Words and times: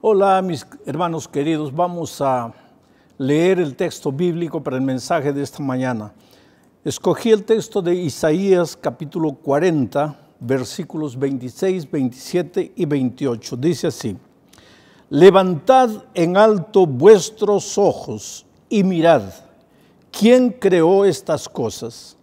Hola 0.00 0.40
mis 0.42 0.64
hermanos 0.86 1.26
queridos, 1.26 1.74
vamos 1.74 2.20
a 2.20 2.54
leer 3.16 3.58
el 3.58 3.74
texto 3.74 4.12
bíblico 4.12 4.62
para 4.62 4.76
el 4.76 4.82
mensaje 4.82 5.32
de 5.32 5.42
esta 5.42 5.60
mañana. 5.60 6.12
Escogí 6.84 7.32
el 7.32 7.42
texto 7.42 7.82
de 7.82 7.96
Isaías 7.96 8.76
capítulo 8.80 9.32
40, 9.32 10.16
versículos 10.38 11.18
26, 11.18 11.90
27 11.90 12.74
y 12.76 12.84
28. 12.84 13.56
Dice 13.56 13.88
así, 13.88 14.16
levantad 15.10 15.90
en 16.14 16.36
alto 16.36 16.86
vuestros 16.86 17.76
ojos 17.76 18.46
y 18.68 18.84
mirad, 18.84 19.22
¿quién 20.12 20.50
creó 20.50 21.04
estas 21.04 21.48
cosas? 21.48 22.16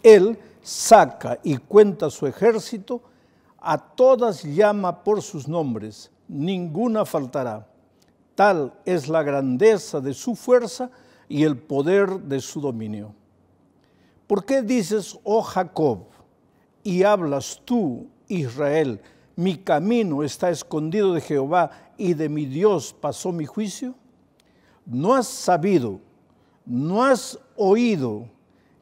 Él 0.00 0.38
saca 0.62 1.40
y 1.42 1.56
cuenta 1.56 2.08
su 2.08 2.24
ejército, 2.28 3.02
a 3.58 3.76
todas 3.76 4.44
llama 4.44 5.02
por 5.02 5.20
sus 5.22 5.48
nombres 5.48 6.12
ninguna 6.28 7.04
faltará. 7.04 7.66
Tal 8.34 8.74
es 8.84 9.08
la 9.08 9.22
grandeza 9.22 10.00
de 10.00 10.12
su 10.12 10.34
fuerza 10.34 10.90
y 11.28 11.44
el 11.44 11.56
poder 11.56 12.20
de 12.20 12.40
su 12.40 12.60
dominio. 12.60 13.14
¿Por 14.26 14.44
qué 14.44 14.62
dices, 14.62 15.18
oh 15.24 15.42
Jacob, 15.42 16.06
y 16.82 17.02
hablas 17.02 17.60
tú, 17.64 18.08
Israel, 18.28 19.00
mi 19.36 19.56
camino 19.56 20.22
está 20.22 20.50
escondido 20.50 21.12
de 21.12 21.20
Jehová 21.20 21.70
y 21.96 22.14
de 22.14 22.28
mi 22.28 22.46
Dios 22.46 22.94
pasó 22.98 23.32
mi 23.32 23.46
juicio? 23.46 23.94
¿No 24.84 25.14
has 25.14 25.26
sabido, 25.26 26.00
no 26.64 27.04
has 27.04 27.38
oído 27.56 28.28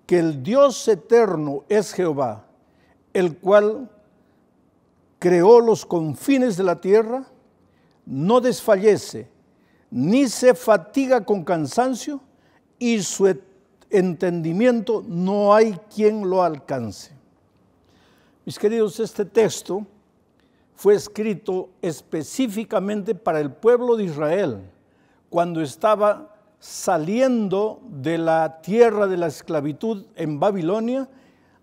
que 0.07 0.19
el 0.19 0.43
Dios 0.43 0.87
eterno 0.89 1.65
es 1.69 1.93
Jehová, 1.93 2.47
el 3.13 3.39
cual 3.39 3.91
creó 5.19 5.61
los 5.61 5.87
confines 5.87 6.57
de 6.57 6.65
la 6.65 6.81
tierra? 6.81 7.27
No 8.07 8.41
desfallece, 8.41 9.29
ni 9.91 10.29
se 10.29 10.55
fatiga 10.55 11.25
con 11.25 11.45
cansancio, 11.45 12.21
y 12.79 13.01
su 13.01 13.35
entendimiento 13.91 15.03
no 15.07 15.55
hay 15.55 15.79
quien 15.95 16.29
lo 16.29 16.43
alcance. 16.43 17.13
Mis 18.45 18.59
queridos, 18.59 19.01
este 19.01 19.25
texto 19.25 19.87
fue 20.75 20.95
escrito 20.95 21.71
específicamente 21.81 23.15
para 23.15 23.41
el 23.41 23.51
pueblo 23.51 23.97
de 23.97 24.05
Israel 24.05 24.71
cuando 25.31 25.63
estaba 25.63 26.35
saliendo 26.59 27.81
de 27.89 28.19
la 28.19 28.61
tierra 28.61 29.07
de 29.07 29.17
la 29.17 29.27
esclavitud 29.27 30.07
en 30.17 30.41
Babilonia, 30.41 31.09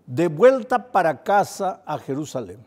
de 0.06 0.28
vuelta 0.28 0.90
para 0.90 1.22
casa 1.22 1.82
a 1.86 1.98
Jerusalén. 1.98 2.64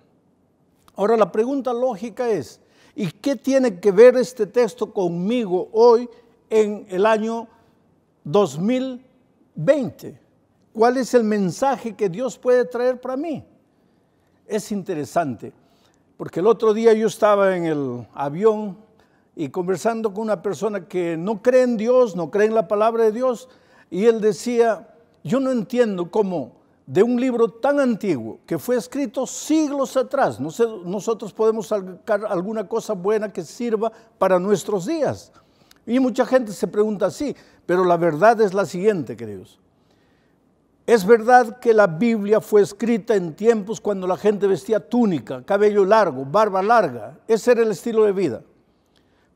Ahora 0.96 1.18
la 1.18 1.32
pregunta 1.32 1.74
lógica 1.74 2.30
es, 2.30 2.60
¿Y 2.96 3.12
qué 3.12 3.36
tiene 3.36 3.80
que 3.80 3.92
ver 3.92 4.16
este 4.16 4.48
texto 4.48 4.94
conmigo 4.94 5.70
hoy 5.74 6.10
en 6.50 6.86
el 6.90 7.06
año 7.06 7.50
2020? 8.24 10.18
¿Cuál 10.72 10.98
es 10.98 11.14
el 11.14 11.26
mensaje 11.26 11.94
que 11.94 12.08
Dios 12.08 12.38
puede 12.38 12.64
traer 12.64 13.02
para 13.02 13.18
mí? 13.18 13.44
Es 14.48 14.72
interesante, 14.72 15.52
porque 16.16 16.40
el 16.40 16.48
otro 16.48 16.74
día 16.74 16.94
yo 16.94 17.08
estaba 17.08 17.58
en 17.58 17.66
el 17.66 18.08
avión 18.14 18.78
y 19.36 19.50
conversando 19.50 20.14
con 20.14 20.24
una 20.24 20.42
persona 20.42 20.88
que 20.88 21.18
no 21.18 21.42
cree 21.42 21.64
en 21.64 21.76
Dios, 21.76 22.16
no 22.16 22.32
cree 22.32 22.48
en 22.48 22.56
la 22.56 22.70
palabra 22.70 23.04
de 23.04 23.12
Dios, 23.12 23.50
y 23.92 24.06
él 24.06 24.22
decía, 24.22 24.96
yo 25.24 25.42
no 25.42 25.52
entiendo 25.52 26.10
cómo 26.10 26.54
de 26.86 27.02
un 27.02 27.20
libro 27.20 27.50
tan 27.50 27.80
antiguo 27.80 28.40
que 28.46 28.60
fue 28.60 28.76
escrito 28.76 29.26
siglos 29.26 29.98
atrás. 29.98 30.40
Nosotros 30.40 31.34
podemos 31.34 31.68
sacar 31.68 32.26
alguna 32.26 32.68
cosa 32.68 32.94
buena 32.94 33.32
que 33.32 33.44
sirva 33.44 33.92
para 34.18 34.40
nuestros 34.40 34.86
días. 34.86 35.32
Y 35.86 36.00
mucha 36.00 36.26
gente 36.26 36.52
se 36.52 36.68
pregunta 36.68 37.08
así, 37.08 37.36
pero 37.66 37.84
la 37.84 37.98
verdad 37.98 38.40
es 38.42 38.54
la 38.54 38.66
siguiente, 38.66 39.16
queridos. 39.16 39.60
Es 40.88 41.06
verdad 41.06 41.60
que 41.60 41.74
la 41.74 41.88
Biblia 41.88 42.40
fue 42.40 42.62
escrita 42.62 43.16
en 43.16 43.36
tiempos 43.36 43.82
cuando 43.82 44.06
la 44.06 44.18
gente 44.18 44.46
vestía 44.46 44.80
túnica, 44.80 45.44
cabello 45.44 45.84
largo, 45.84 46.26
barba 46.26 46.62
larga. 46.62 47.18
Ese 47.28 47.54
era 47.54 47.64
el 47.64 47.72
estilo 47.72 48.04
de 48.04 48.12
vida. 48.12 48.44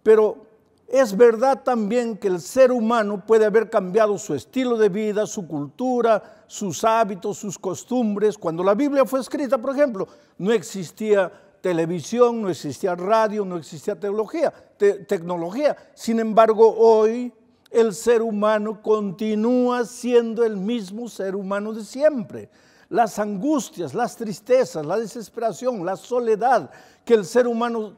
Pero 0.04 0.46
es 0.92 1.16
verdad 1.16 1.62
también 1.64 2.18
que 2.18 2.28
el 2.28 2.42
ser 2.42 2.72
humano 2.72 3.24
puede 3.26 3.46
haber 3.46 3.70
cambiado 3.70 4.18
su 4.18 4.34
estilo 4.34 4.78
de 4.78 4.90
vida, 4.90 5.28
su 5.28 5.48
cultura, 5.48 6.44
sus 6.48 6.84
hábitos, 6.84 7.38
sus 7.38 7.60
costumbres. 7.60 8.38
Cuando 8.38 8.64
la 8.64 8.74
Biblia 8.74 9.06
fue 9.06 9.20
escrita, 9.20 9.58
por 9.58 9.76
ejemplo, 9.76 10.08
no 10.38 10.52
existía 10.52 11.32
televisión, 11.62 12.42
no 12.42 12.50
existía 12.50 12.96
radio, 12.96 13.46
no 13.46 13.58
existía 13.58 13.96
tecnología. 14.00 15.76
Sin 15.94 16.20
embargo, 16.20 16.76
hoy 16.78 17.34
el 17.70 17.94
ser 17.94 18.22
humano 18.22 18.82
continúa 18.82 19.86
siendo 19.86 20.44
el 20.44 20.58
mismo 20.58 21.08
ser 21.08 21.36
humano 21.36 21.74
de 21.74 21.84
siempre. 21.84 22.50
Las 22.90 23.20
angustias, 23.20 23.94
las 23.94 24.16
tristezas, 24.16 24.84
la 24.84 24.98
desesperación, 24.98 25.86
la 25.86 25.96
soledad 25.96 26.72
que 27.06 27.14
el 27.14 27.24
ser 27.24 27.48
humano 27.48 27.94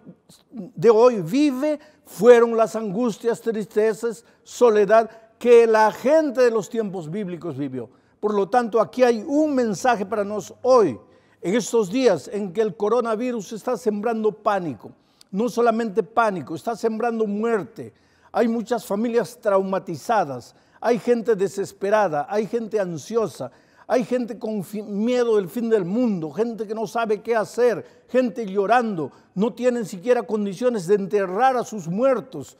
de 0.51 0.89
hoy 0.89 1.21
vive 1.21 1.79
fueron 2.05 2.57
las 2.57 2.75
angustias, 2.75 3.39
tristezas, 3.39 4.25
soledad 4.43 5.09
que 5.39 5.65
la 5.65 5.91
gente 5.91 6.41
de 6.41 6.51
los 6.51 6.69
tiempos 6.69 7.09
bíblicos 7.09 7.57
vivió. 7.57 7.89
Por 8.19 8.33
lo 8.33 8.49
tanto, 8.49 8.79
aquí 8.79 9.01
hay 9.01 9.23
un 9.25 9.55
mensaje 9.55 10.05
para 10.05 10.23
nosotros 10.23 10.59
hoy, 10.61 10.99
en 11.41 11.55
estos 11.55 11.89
días 11.89 12.29
en 12.31 12.53
que 12.53 12.61
el 12.61 12.75
coronavirus 12.75 13.53
está 13.53 13.75
sembrando 13.77 14.31
pánico. 14.31 14.91
No 15.31 15.49
solamente 15.49 16.03
pánico, 16.03 16.53
está 16.53 16.75
sembrando 16.75 17.25
muerte. 17.25 17.93
Hay 18.31 18.47
muchas 18.47 18.85
familias 18.85 19.39
traumatizadas, 19.41 20.53
hay 20.79 20.99
gente 20.99 21.35
desesperada, 21.35 22.27
hay 22.29 22.45
gente 22.45 22.79
ansiosa, 22.79 23.51
hay 23.91 24.05
gente 24.05 24.39
con 24.39 24.65
miedo 24.87 25.35
del 25.35 25.49
fin 25.49 25.69
del 25.69 25.83
mundo, 25.83 26.31
gente 26.31 26.65
que 26.65 26.73
no 26.73 26.87
sabe 26.87 27.21
qué 27.21 27.35
hacer, 27.35 28.05
gente 28.07 28.45
llorando, 28.45 29.11
no 29.35 29.53
tienen 29.53 29.85
siquiera 29.85 30.23
condiciones 30.23 30.87
de 30.87 30.95
enterrar 30.95 31.57
a 31.57 31.65
sus 31.65 31.89
muertos. 31.89 32.57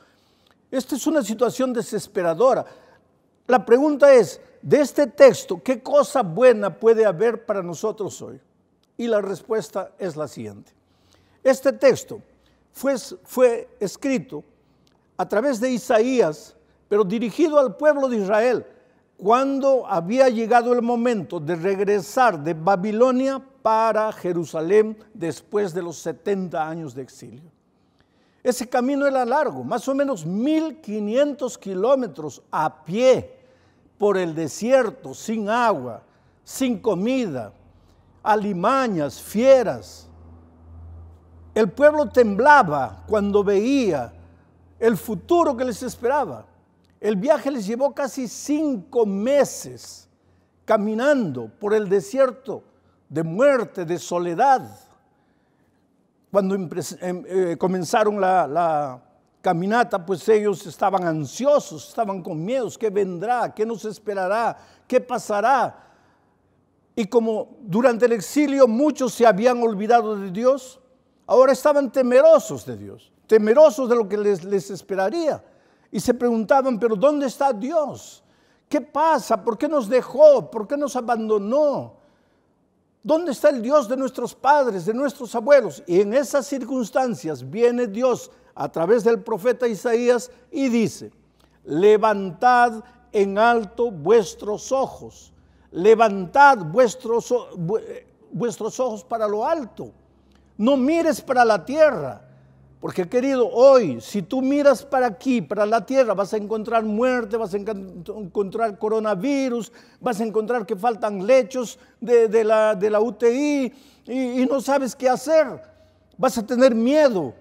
Esta 0.70 0.98
es 0.98 1.08
una 1.08 1.24
situación 1.24 1.72
desesperadora. 1.72 2.66
La 3.48 3.66
pregunta 3.66 4.14
es, 4.14 4.42
de 4.62 4.82
este 4.82 5.08
texto, 5.08 5.64
¿qué 5.64 5.82
cosa 5.82 6.22
buena 6.22 6.78
puede 6.78 7.06
haber 7.06 7.46
para 7.46 7.64
nosotros 7.64 8.22
hoy? 8.22 8.38
Y 8.98 9.08
la 9.08 9.22
respuesta 9.22 9.94
es 9.98 10.18
la 10.18 10.28
siguiente. 10.28 10.74
Este 11.46 11.72
texto 11.72 12.22
fue, 12.74 12.98
fue 13.24 13.70
escrito 13.80 14.44
a 15.16 15.26
través 15.30 15.62
de 15.62 15.72
Isaías, 15.72 16.58
pero 16.90 17.06
dirigido 17.06 17.58
al 17.58 17.78
pueblo 17.78 18.10
de 18.10 18.18
Israel 18.18 18.66
cuando 19.22 19.86
había 19.86 20.30
llegado 20.30 20.74
el 20.74 20.82
momento 20.82 21.40
de 21.40 21.56
regresar 21.56 22.44
de 22.44 22.56
Babilonia 22.56 23.40
para 23.62 24.12
Jerusalén 24.12 24.98
después 25.14 25.76
de 25.76 25.84
los 25.84 25.98
70 25.98 26.68
años 26.68 26.96
de 26.96 27.04
exilio. 27.04 27.52
Ese 28.42 28.68
camino 28.68 29.06
era 29.06 29.24
largo, 29.24 29.64
más 29.64 29.88
o 29.88 29.94
menos 29.94 30.26
1500 30.26 31.56
kilómetros 31.60 32.42
a 32.50 32.84
pie 32.84 33.38
por 34.00 34.18
el 34.18 34.34
desierto, 34.34 35.14
sin 35.14 35.48
agua, 35.50 36.02
sin 36.44 36.80
comida, 36.80 37.54
alimañas, 38.24 39.22
fieras. 39.22 40.08
El 41.54 41.70
pueblo 41.70 42.10
temblaba 42.10 43.04
cuando 43.08 43.44
veía 43.44 44.14
el 44.80 44.98
futuro 44.98 45.56
que 45.56 45.66
les 45.66 45.84
esperaba. 45.84 46.48
El 47.02 47.16
viaje 47.16 47.50
les 47.50 47.66
llevó 47.66 47.96
casi 47.96 48.28
cinco 48.28 49.08
meses 49.08 50.08
caminando 50.66 51.50
por 51.60 51.74
el 51.74 51.90
desierto 51.90 52.64
de 53.10 53.24
muerte, 53.24 53.86
de 53.86 53.98
soledad. 53.98 54.70
Cuando 56.32 56.54
em, 56.54 56.70
eh, 57.02 57.58
comenzaron 57.58 58.22
la, 58.22 58.46
la 58.46 59.04
caminata, 59.42 60.06
pues 60.06 60.30
ellos 60.30 60.68
estaban 60.68 61.04
ansiosos, 61.04 61.90
estaban 61.90 62.22
con 62.22 62.46
miedos, 62.46 62.78
¿qué 62.78 62.92
vendrá? 62.92 63.52
¿Qué 63.52 63.66
nos 63.66 63.84
esperará? 63.84 64.56
¿Qué 64.88 65.02
pasará? 65.02 65.88
Y 66.96 67.06
como 67.08 67.58
durante 67.62 68.06
el 68.06 68.12
exilio 68.12 68.68
muchos 68.68 69.16
se 69.16 69.26
habían 69.26 69.62
olvidado 69.64 70.16
de 70.16 70.30
Dios, 70.30 70.80
ahora 71.26 71.52
estaban 71.52 71.92
temerosos 71.92 72.64
de 72.64 72.78
Dios, 72.78 73.12
temerosos 73.26 73.90
de 73.90 73.96
lo 73.96 74.08
que 74.08 74.18
les, 74.18 74.44
les 74.44 74.70
esperaría 74.70 75.44
y 75.92 76.00
se 76.00 76.14
preguntaban, 76.14 76.80
pero 76.80 76.96
¿dónde 76.96 77.28
está 77.28 77.52
Dios? 77.52 78.24
¿Qué 78.70 78.80
pasa? 78.80 79.44
¿Por 79.44 79.58
qué 79.58 79.68
nos 79.68 79.90
dejó? 79.90 80.50
¿Por 80.50 80.66
qué 80.66 80.78
nos 80.78 80.96
abandonó? 80.96 81.96
¿Dónde 83.04 83.34
está 83.34 83.50
el 83.50 83.62
Dios 83.62 83.90
de 83.90 83.98
nuestros 83.98 84.34
padres, 84.34 84.86
de 84.86 84.94
nuestros 84.94 85.36
abuelos? 85.36 85.84
Y 85.86 86.00
en 86.02 86.14
esas 86.14 86.46
circunstancias 86.46 87.48
viene 87.48 87.88
Dios 87.88 88.32
a 88.56 88.72
través 88.72 89.04
del 89.04 89.22
profeta 89.22 89.68
Isaías 89.68 90.32
y 90.52 90.70
dice, 90.70 91.12
levantad 91.66 92.84
en 93.12 93.38
alto 93.38 93.92
vuestros 93.92 94.72
ojos, 94.72 95.34
levantad 95.72 96.60
vuestros, 96.60 97.34
vuestros 98.32 98.80
ojos 98.80 99.04
para 99.04 99.28
lo 99.28 99.46
alto, 99.46 99.92
no 100.58 100.78
mires 100.78 101.20
para 101.20 101.44
la 101.44 101.66
tierra 101.66 102.31
Porque 102.82 103.08
querido, 103.08 103.48
hoy, 103.48 104.02
si 104.02 104.24
tú 104.24 104.42
miras 104.42 104.84
para 104.84 105.06
aquí, 105.06 105.40
para 105.40 105.68
la 105.68 105.86
tierra, 105.86 106.16
vas 106.16 106.34
a 106.34 106.38
encontrar 106.38 106.84
muerte, 106.84 107.38
vas 107.38 107.54
a 107.54 107.58
encontrar 107.58 108.80
coronavirus, 108.80 109.72
vas 110.00 110.20
a 110.20 110.24
encontrar 110.24 110.66
que 110.66 110.76
faltan 110.76 111.28
lechos 111.28 111.78
de, 112.00 112.44
la, 112.44 113.00
UTI 113.00 113.72
y, 114.08 114.42
y 114.42 114.46
no 114.48 114.60
sabes 114.62 114.96
qué 114.96 115.08
hacer. 115.08 115.62
Vas 116.18 116.40
a 116.40 116.46
tener 116.46 116.74
miedo. 116.74 117.36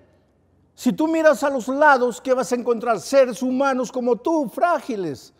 Si 0.74 0.92
tú 0.92 1.08
miras 1.08 1.42
a 1.42 1.48
los 1.48 1.68
lados, 1.68 2.20
¿qué 2.20 2.34
vas 2.34 2.52
a 2.52 2.56
encontrar? 2.56 3.00
Seres 3.00 3.42
humanos 3.42 3.90
como 3.90 4.16
tú, 4.16 4.46
frágiles. 4.46 5.32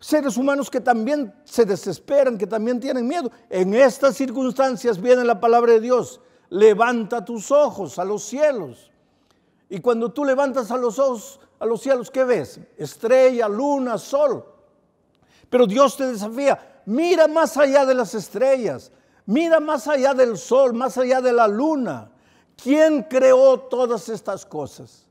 Seres 0.00 0.38
humanos 0.38 0.70
que 0.70 0.80
también 0.80 1.34
se 1.44 1.66
desesperan, 1.66 2.38
que 2.38 2.46
también 2.46 2.80
tienen 2.80 3.06
miedo. 3.06 3.30
En 3.50 3.74
estas 3.74 4.16
circunstancias 4.16 4.98
viene 4.98 5.22
la 5.22 5.38
palabra 5.38 5.74
de 5.74 5.80
Dios. 5.80 6.18
Levanta 6.48 7.22
tus 7.22 7.50
ojos 7.50 7.98
a 7.98 8.06
los 8.06 8.24
cielos 8.24 8.88
y 9.72 9.80
cuando 9.80 10.12
tú 10.12 10.22
levantas 10.22 10.70
a 10.70 10.76
los 10.76 10.98
ojos 10.98 11.40
a 11.58 11.64
los 11.64 11.80
cielos, 11.80 12.10
¿qué 12.10 12.24
ves? 12.24 12.60
Estrella, 12.76 13.48
luna, 13.48 13.96
sol. 13.96 14.44
Pero 15.48 15.66
Dios 15.66 15.96
te 15.96 16.06
desafía, 16.08 16.82
mira 16.84 17.26
más 17.26 17.56
allá 17.56 17.86
de 17.86 17.94
las 17.94 18.14
estrellas, 18.14 18.92
mira 19.24 19.60
más 19.60 19.88
allá 19.88 20.12
del 20.12 20.36
sol, 20.36 20.74
más 20.74 20.98
allá 20.98 21.22
de 21.22 21.32
la 21.32 21.48
luna. 21.48 22.10
¿Quién 22.62 23.04
creó 23.04 23.60
todas 23.60 24.10
estas 24.10 24.44
cosas? 24.44 25.06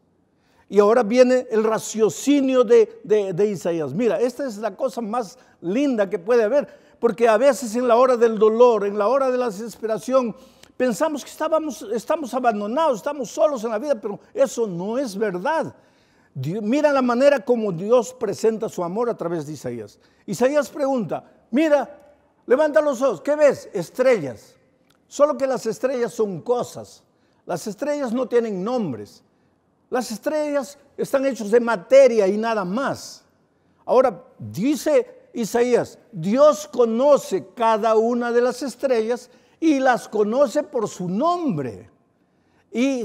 Y 0.69 0.77
ahora 0.77 1.01
viene 1.01 1.47
el 1.49 1.63
raciocinio 1.63 2.63
de, 2.63 3.01
de, 3.03 3.47
Isaías. 3.47 3.95
Mira, 3.95 4.19
esta 4.19 4.45
es 4.45 4.57
la 4.57 4.75
cosa 4.75 5.01
más 5.01 5.39
linda 5.61 6.07
que 6.07 6.19
puede 6.19 6.43
haber, 6.43 6.67
porque 6.99 7.27
a 7.27 7.37
veces 7.37 7.75
en 7.75 7.87
la 7.87 7.95
hora 7.95 8.15
del 8.15 8.37
dolor, 8.37 8.85
en 8.85 8.99
la 8.99 9.07
hora 9.07 9.31
de 9.31 9.39
la 9.39 9.49
desesperación, 9.49 10.35
Pensamos 10.77 11.23
que 11.23 11.29
estábamos, 11.29 11.81
estamos 11.93 12.33
abandonados, 12.33 12.97
estamos 12.97 13.29
solos 13.29 13.63
en 13.63 13.71
la 13.71 13.79
vida, 13.79 13.95
pero 13.99 14.19
eso 14.33 14.65
no 14.67 14.97
es 14.97 15.15
verdad. 15.15 15.75
mira 16.33 16.91
la 16.91 17.01
manera 17.01 17.39
como 17.39 17.71
Dios 17.71 18.13
presenta 18.13 18.69
su 18.69 18.83
amor 18.83 19.09
a 19.09 19.17
través 19.17 19.45
de 19.45 19.53
Isaías. 19.53 19.99
Isaías 20.25 20.69
pregunta, 20.69 21.23
mira, 21.51 22.15
levanta 22.45 22.81
los 22.81 23.01
ojos, 23.01 23.21
¿qué 23.21 23.35
ves? 23.35 23.69
Estrellas. 23.73 24.55
Solo 25.07 25.37
que 25.37 25.45
las 25.45 25.65
estrellas 25.65 26.13
son 26.13 26.41
cosas. 26.41 27.03
Las 27.45 27.67
estrellas 27.67 28.13
no 28.13 28.27
tienen 28.27 28.63
nombres. 28.63 29.23
Las 29.89 30.09
estrellas 30.09 30.77
están 30.95 31.25
hechas 31.25 31.51
de 31.51 31.59
materia 31.59 32.27
y 32.27 32.37
nada 32.37 32.63
más. 32.63 33.25
Ahora, 33.85 34.23
dice 34.39 35.27
Isaías, 35.33 35.99
Dios 36.11 36.67
conoce 36.67 37.45
cada 37.55 37.95
una 37.95 38.31
de 38.31 38.41
las 38.41 38.61
estrellas 38.63 39.29
y 39.61 39.79
las 39.79 40.09
conoce 40.09 40.63
por 40.63 40.89
su 40.89 41.07
nombre. 41.07 41.89
Y 42.71 43.03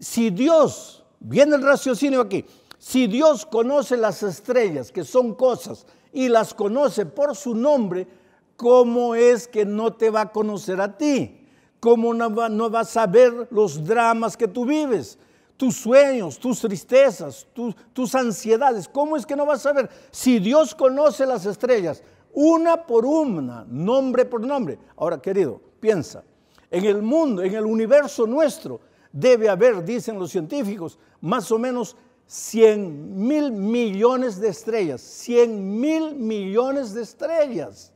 si 0.00 0.30
Dios, 0.30 1.04
viene 1.20 1.56
el 1.56 1.62
raciocinio 1.62 2.22
aquí, 2.22 2.44
si 2.78 3.06
Dios 3.06 3.44
conoce 3.44 3.96
las 3.96 4.22
estrellas, 4.22 4.90
que 4.90 5.04
son 5.04 5.34
cosas, 5.34 5.86
y 6.12 6.28
las 6.28 6.54
conoce 6.54 7.04
por 7.04 7.36
su 7.36 7.54
nombre, 7.54 8.08
¿cómo 8.56 9.14
es 9.14 9.46
que 9.46 9.66
no 9.66 9.92
te 9.92 10.08
va 10.08 10.22
a 10.22 10.32
conocer 10.32 10.80
a 10.80 10.96
ti? 10.96 11.46
¿Cómo 11.80 12.14
no 12.14 12.34
va, 12.34 12.48
no 12.48 12.66
a 12.66 12.84
saber 12.84 13.46
los 13.50 13.84
dramas 13.84 14.36
que 14.36 14.48
tú 14.48 14.64
vives? 14.64 15.18
tus 15.58 15.74
sueños, 15.74 16.38
tus 16.38 16.60
tristezas, 16.60 17.44
tus, 17.52 17.74
tus 17.92 18.14
ansiedades. 18.14 18.88
¿Cómo 18.88 19.16
es 19.16 19.26
que 19.26 19.34
no 19.34 19.44
vas 19.44 19.58
a 19.58 19.70
saber? 19.70 19.90
Si 20.12 20.38
Dios 20.38 20.72
conoce 20.72 21.26
las 21.26 21.46
estrellas, 21.46 22.00
una 22.32 22.86
por 22.86 23.04
una, 23.04 23.64
nombre 23.68 24.24
por 24.24 24.40
nombre. 24.40 24.78
Ahora, 24.96 25.20
querido, 25.20 25.60
piensa, 25.80 26.24
en 26.70 26.84
el 26.84 27.02
mundo, 27.02 27.42
en 27.42 27.54
el 27.54 27.64
universo 27.64 28.26
nuestro, 28.26 28.80
debe 29.12 29.48
haber, 29.48 29.84
dicen 29.84 30.18
los 30.18 30.30
científicos, 30.30 30.98
más 31.20 31.50
o 31.50 31.58
menos 31.58 31.96
100 32.26 33.26
mil 33.26 33.52
millones 33.52 34.38
de 34.38 34.48
estrellas. 34.48 35.00
100 35.00 35.80
mil 35.80 36.14
millones 36.14 36.92
de 36.92 37.02
estrellas. 37.02 37.92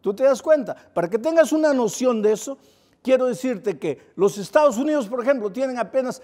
¿Tú 0.00 0.14
te 0.14 0.24
das 0.24 0.40
cuenta? 0.42 0.74
Para 0.92 1.08
que 1.08 1.18
tengas 1.18 1.52
una 1.52 1.72
noción 1.74 2.22
de 2.22 2.32
eso, 2.32 2.58
quiero 3.02 3.26
decirte 3.26 3.78
que 3.78 4.12
los 4.16 4.38
Estados 4.38 4.78
Unidos, 4.78 5.06
por 5.06 5.22
ejemplo, 5.22 5.52
tienen 5.52 5.78
apenas 5.78 6.22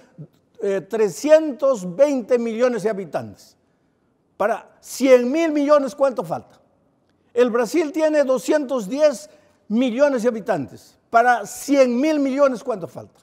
320 0.61 2.35
eh, 2.35 2.39
millones 2.39 2.83
de 2.83 2.91
habitantes. 2.91 3.57
Para 4.37 4.77
100 4.81 5.31
mil 5.31 5.53
millones, 5.53 5.95
¿cuánto 5.95 6.25
falta? 6.25 6.60
El 7.32 7.50
Brasil 7.50 7.93
tiene 7.93 8.25
210 8.25 9.31
millones 9.69 10.23
de 10.23 10.29
habitantes. 10.29 10.97
Para 11.11 11.47
100 11.47 12.00
mil 12.00 12.21
millones, 12.21 12.62
¿cuánto 12.62 12.87
falta? 12.87 13.21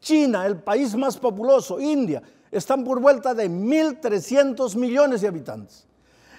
China, 0.00 0.46
el 0.46 0.58
país 0.58 0.94
más 0.94 1.16
populoso, 1.16 1.80
India, 1.80 2.22
están 2.50 2.84
por 2.84 3.00
vuelta 3.00 3.34
de 3.34 3.48
1.300 3.48 4.74
millones 4.76 5.20
de 5.20 5.28
habitantes. 5.28 5.86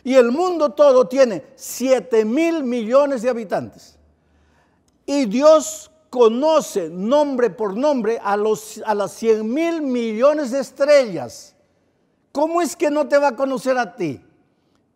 Y 0.03 0.15
el 0.15 0.31
mundo 0.31 0.71
todo 0.71 1.07
tiene 1.07 1.43
7 1.55 2.25
mil 2.25 2.63
millones 2.63 3.21
de 3.21 3.29
habitantes. 3.29 3.97
Y 5.05 5.25
Dios 5.25 5.91
conoce 6.09 6.89
nombre 6.89 7.49
por 7.49 7.75
nombre 7.75 8.19
a, 8.21 8.37
los, 8.37 8.81
a 8.85 8.93
las 8.93 9.13
100 9.13 9.51
mil 9.51 9.81
millones 9.81 10.51
de 10.51 10.59
estrellas. 10.59 11.55
¿Cómo 12.31 12.61
es 12.61 12.75
que 12.75 12.91
no 12.91 13.07
te 13.07 13.17
va 13.17 13.29
a 13.29 13.35
conocer 13.35 13.77
a 13.77 13.95
ti? 13.95 14.21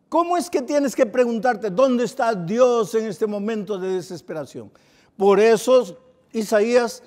¿Cómo 0.09 0.37
es 0.37 0.49
que 0.49 0.61
tienes 0.61 0.95
que 0.95 1.05
preguntarte 1.05 1.69
dónde 1.69 2.05
está 2.05 2.33
Dios 2.33 2.95
en 2.95 3.07
este 3.07 3.27
momento 3.27 3.77
de 3.77 3.95
desesperación? 3.95 4.71
Por 5.17 5.39
eso 5.39 5.97
Isaías 6.31 7.03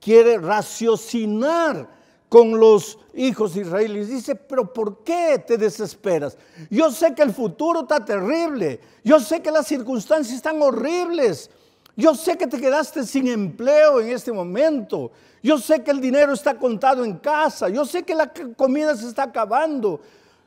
quiere 0.00 0.36
raciocinar 0.38 1.88
con 2.28 2.58
los 2.58 2.98
hijos 3.14 3.54
de 3.54 3.62
Israel. 3.62 4.06
dice, 4.06 4.34
pero 4.34 4.72
¿por 4.72 5.04
qué 5.04 5.42
te 5.46 5.56
desesperas? 5.56 6.36
Yo 6.68 6.90
sé 6.90 7.14
que 7.14 7.22
el 7.22 7.32
futuro 7.32 7.82
está 7.82 8.04
terrible. 8.04 8.80
Yo 9.04 9.20
sé 9.20 9.40
que 9.40 9.50
las 9.50 9.66
circunstancias 9.66 10.34
están 10.36 10.60
horribles. 10.60 11.48
Yo 11.96 12.14
sé 12.14 12.36
que 12.36 12.48
te 12.48 12.60
quedaste 12.60 13.04
sin 13.04 13.28
empleo 13.28 14.00
en 14.00 14.10
este 14.10 14.32
momento. 14.32 15.12
Yo 15.42 15.58
sé 15.58 15.82
que 15.84 15.92
el 15.92 16.00
dinero 16.00 16.32
está 16.32 16.58
contado 16.58 17.04
en 17.04 17.18
casa. 17.18 17.68
Yo 17.68 17.84
sé 17.84 18.02
que 18.02 18.14
la 18.14 18.32
comida 18.56 18.96
se 18.96 19.06
está 19.06 19.22
acabando. 19.22 20.00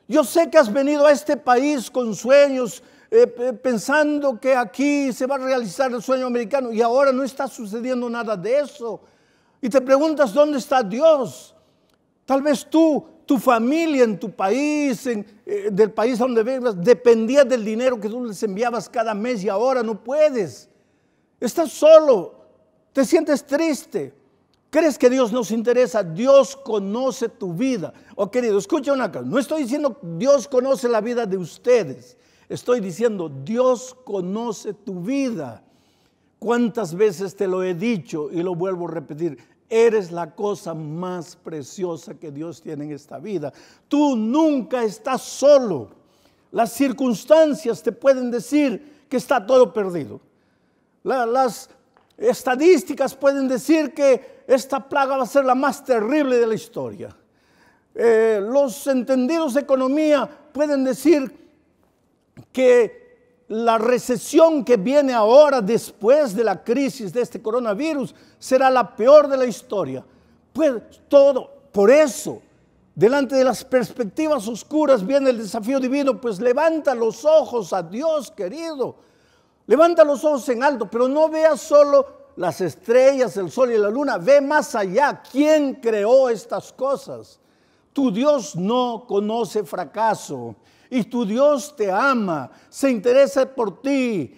Yo 0.08 0.24
sé 0.24 0.50
que 0.50 0.58
has 0.58 0.72
venido 0.72 1.06
a 1.06 1.12
este 1.12 1.36
país 1.36 1.92
con 1.92 2.16
sueños, 2.16 2.82
eh, 3.12 3.28
pensando 3.28 4.40
que 4.40 4.56
aquí 4.56 5.12
se 5.12 5.26
va 5.26 5.36
a 5.36 5.40
realizar 5.40 5.92
el 5.92 6.02
sueño 6.02 6.28
americano 6.28 6.72
y 6.72 6.82
ahora 6.82 7.12
no 7.12 7.24
está 7.24 7.48
sucediendo 7.48 8.10
nada 8.10 8.38
de 8.38 8.60
eso. 8.60 9.02
Y 9.62 9.70
te 9.70 9.82
preguntas, 9.82 10.34
¿dónde 10.34 10.60
está 10.60 10.82
Dios? 10.84 11.56
Tal 12.26 12.42
vez 12.42 12.66
tú, 12.70 13.06
tu 13.26 13.38
familia 13.38 14.04
en 14.04 14.18
tu 14.18 14.32
país, 14.32 15.06
en, 15.08 15.26
eh, 15.46 15.70
del 15.72 15.92
país 15.92 16.20
donde 16.20 16.44
vivas, 16.44 16.82
dependía 16.82 17.44
del 17.44 17.66
dinero 17.66 18.00
que 18.00 18.10
tú 18.10 18.24
les 18.24 18.42
enviabas 18.44 18.88
cada 18.88 19.14
mes 19.14 19.44
y 19.44 19.50
ahora 19.50 19.84
no 19.84 20.02
puedes. 20.02 20.70
Estás 21.40 21.72
solo, 21.72 22.36
te 22.94 23.04
sientes 23.04 23.46
triste. 23.46 24.14
¿Crees 24.70 24.98
que 24.98 25.10
Dios 25.10 25.32
nos 25.32 25.52
interesa? 25.52 26.04
Dios 26.04 26.56
conoce 26.56 27.30
tu 27.30 27.54
vida. 27.54 27.94
Oh, 28.16 28.30
querido, 28.30 28.58
escucha 28.58 28.92
una 28.92 29.12
cosa. 29.12 29.26
No 29.26 29.40
estoy 29.40 29.64
diciendo 29.64 29.98
Dios 30.02 30.48
conoce 30.48 30.90
la 30.90 31.00
vida 31.00 31.26
de 31.26 31.38
ustedes. 31.38 32.18
Estoy 32.50 32.82
diciendo 32.82 33.30
Dios 33.30 33.96
conoce 34.04 34.74
tu 34.74 35.02
vida. 35.02 35.64
¿Cuántas 36.40 36.94
veces 36.94 37.36
te 37.36 37.48
lo 37.48 37.64
he 37.64 37.74
dicho 37.74 38.30
y 38.32 38.44
lo 38.44 38.56
vuelvo 38.56 38.88
a 38.88 38.92
repetir? 38.92 39.38
Eres 39.70 40.12
la 40.12 40.36
cosa 40.36 40.74
más 40.74 41.36
preciosa 41.36 42.14
que 42.14 42.32
Dios 42.32 42.62
tiene 42.62 42.86
en 42.86 42.92
esta 42.92 43.20
vida. 43.20 43.52
Tú 43.88 44.16
nunca 44.16 44.84
estás 44.84 45.22
solo. 45.22 45.90
Las 46.52 46.74
circunstancias 46.74 47.82
te 47.82 47.92
pueden 47.92 48.32
decir 48.32 49.06
que 49.10 49.18
está 49.18 49.46
todo 49.46 49.74
perdido. 49.74 50.20
las 51.04 51.70
estadísticas 52.18 53.14
pueden 53.16 53.48
decir 53.48 53.94
que 53.94 54.44
esta 54.48 54.88
plaga 54.88 55.18
va 55.18 55.24
a 55.24 55.28
ser 55.28 55.46
la 55.46 55.56
más 55.56 55.84
terrible 55.84 56.38
de 56.38 56.48
la 56.48 56.56
historia. 56.56 57.16
Eh, 57.94 58.40
los 58.42 58.88
entendidos 58.88 59.54
de 59.54 59.62
economía 59.62 60.30
pueden 60.52 60.84
decir 60.84 61.36
que 62.52 63.08
la 63.50 63.78
recesión 63.78 64.64
que 64.66 64.78
viene 64.78 65.14
ahora 65.14 65.62
después 65.62 66.36
de 66.36 66.44
la 66.44 66.64
crisis 66.64 67.14
de 67.14 67.22
este 67.22 67.42
coronavirus 67.42 68.14
será 68.38 68.70
la 68.70 68.96
peor 68.96 69.28
de 69.28 69.38
la 69.38 69.46
historia. 69.46 70.04
Pues 70.52 70.74
todo, 71.08 71.52
por 71.72 71.90
eso, 71.90 72.42
delante 72.94 73.36
de 73.36 73.44
las 73.44 73.64
perspectivas 73.64 74.48
oscuras 74.48 75.06
viene 75.06 75.30
el 75.30 75.38
desafío 75.38 75.80
divino, 75.80 76.20
pues 76.20 76.40
levanta 76.40 76.94
los 76.94 77.24
ojos 77.24 77.72
a 77.74 77.84
Dios, 77.84 78.32
querido. 78.32 79.07
Levanta 79.68 80.04
los 80.04 80.24
ojos 80.24 80.48
en 80.50 80.64
alto, 80.64 80.90
pero 80.90 81.08
no 81.08 81.30
veas 81.30 81.62
solo 81.62 82.32
las 82.38 82.62
estrellas, 82.62 83.36
el 83.38 83.52
sol 83.52 83.72
y 83.72 83.78
la 83.78 83.90
luna. 83.90 84.18
Ve 84.18 84.42
más 84.42 84.74
allá. 84.76 85.22
¿Quién 85.32 85.76
creó 85.76 86.30
estas 86.30 86.74
cosas? 86.74 87.40
Tu 87.94 88.12
Dios 88.12 88.56
no 88.56 89.06
conoce 89.08 89.64
fracaso 89.64 90.56
y 90.90 91.04
tu 91.04 91.26
Dios 91.26 91.76
te 91.76 91.92
ama, 91.92 92.50
se 92.70 92.90
interesa 92.90 93.46
por 93.46 93.82
ti. 93.82 94.34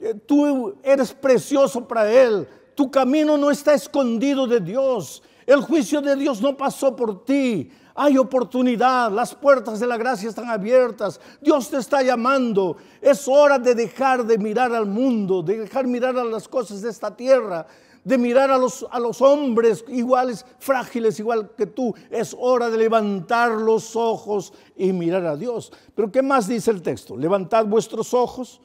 Eh, 0.00 0.14
tú 0.26 0.74
eres 0.82 1.12
precioso 1.12 1.86
para 1.86 2.12
Él. 2.12 2.48
Tu 2.74 2.90
camino 2.90 3.36
no 3.36 3.50
está 3.50 3.74
escondido 3.74 4.46
de 4.46 4.60
Dios. 4.60 5.22
El 5.46 5.60
juicio 5.60 6.00
de 6.00 6.16
Dios 6.16 6.40
no 6.40 6.56
pasó 6.56 6.96
por 6.96 7.24
ti. 7.24 7.70
Hay 7.96 8.18
oportunidad, 8.18 9.12
las 9.12 9.36
puertas 9.36 9.78
de 9.78 9.86
la 9.86 9.96
gracia 9.96 10.28
están 10.28 10.50
abiertas. 10.50 11.20
Dios 11.40 11.70
te 11.70 11.76
está 11.76 12.02
llamando. 12.02 12.76
Es 13.00 13.28
hora 13.28 13.56
de 13.58 13.74
dejar 13.74 14.26
de 14.26 14.36
mirar 14.36 14.74
al 14.74 14.86
mundo, 14.86 15.42
de 15.42 15.60
dejar 15.60 15.86
mirar 15.86 16.18
a 16.18 16.24
las 16.24 16.48
cosas 16.48 16.82
de 16.82 16.90
esta 16.90 17.14
tierra, 17.14 17.68
de 18.02 18.18
mirar 18.18 18.50
a 18.50 18.58
los, 18.58 18.84
a 18.90 18.98
los 18.98 19.22
hombres 19.22 19.84
iguales, 19.86 20.44
frágiles, 20.58 21.20
igual 21.20 21.52
que 21.56 21.66
tú. 21.66 21.94
Es 22.10 22.34
hora 22.36 22.68
de 22.68 22.78
levantar 22.78 23.52
los 23.52 23.94
ojos 23.94 24.52
y 24.74 24.92
mirar 24.92 25.24
a 25.26 25.36
Dios. 25.36 25.72
Pero 25.94 26.10
¿qué 26.10 26.20
más 26.20 26.48
dice 26.48 26.72
el 26.72 26.82
texto? 26.82 27.16
Levantad 27.16 27.64
vuestros 27.64 28.12
ojos 28.12 28.60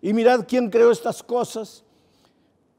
y 0.00 0.14
mirad 0.14 0.46
quién 0.48 0.70
creó 0.70 0.90
estas 0.90 1.22
cosas. 1.22 1.84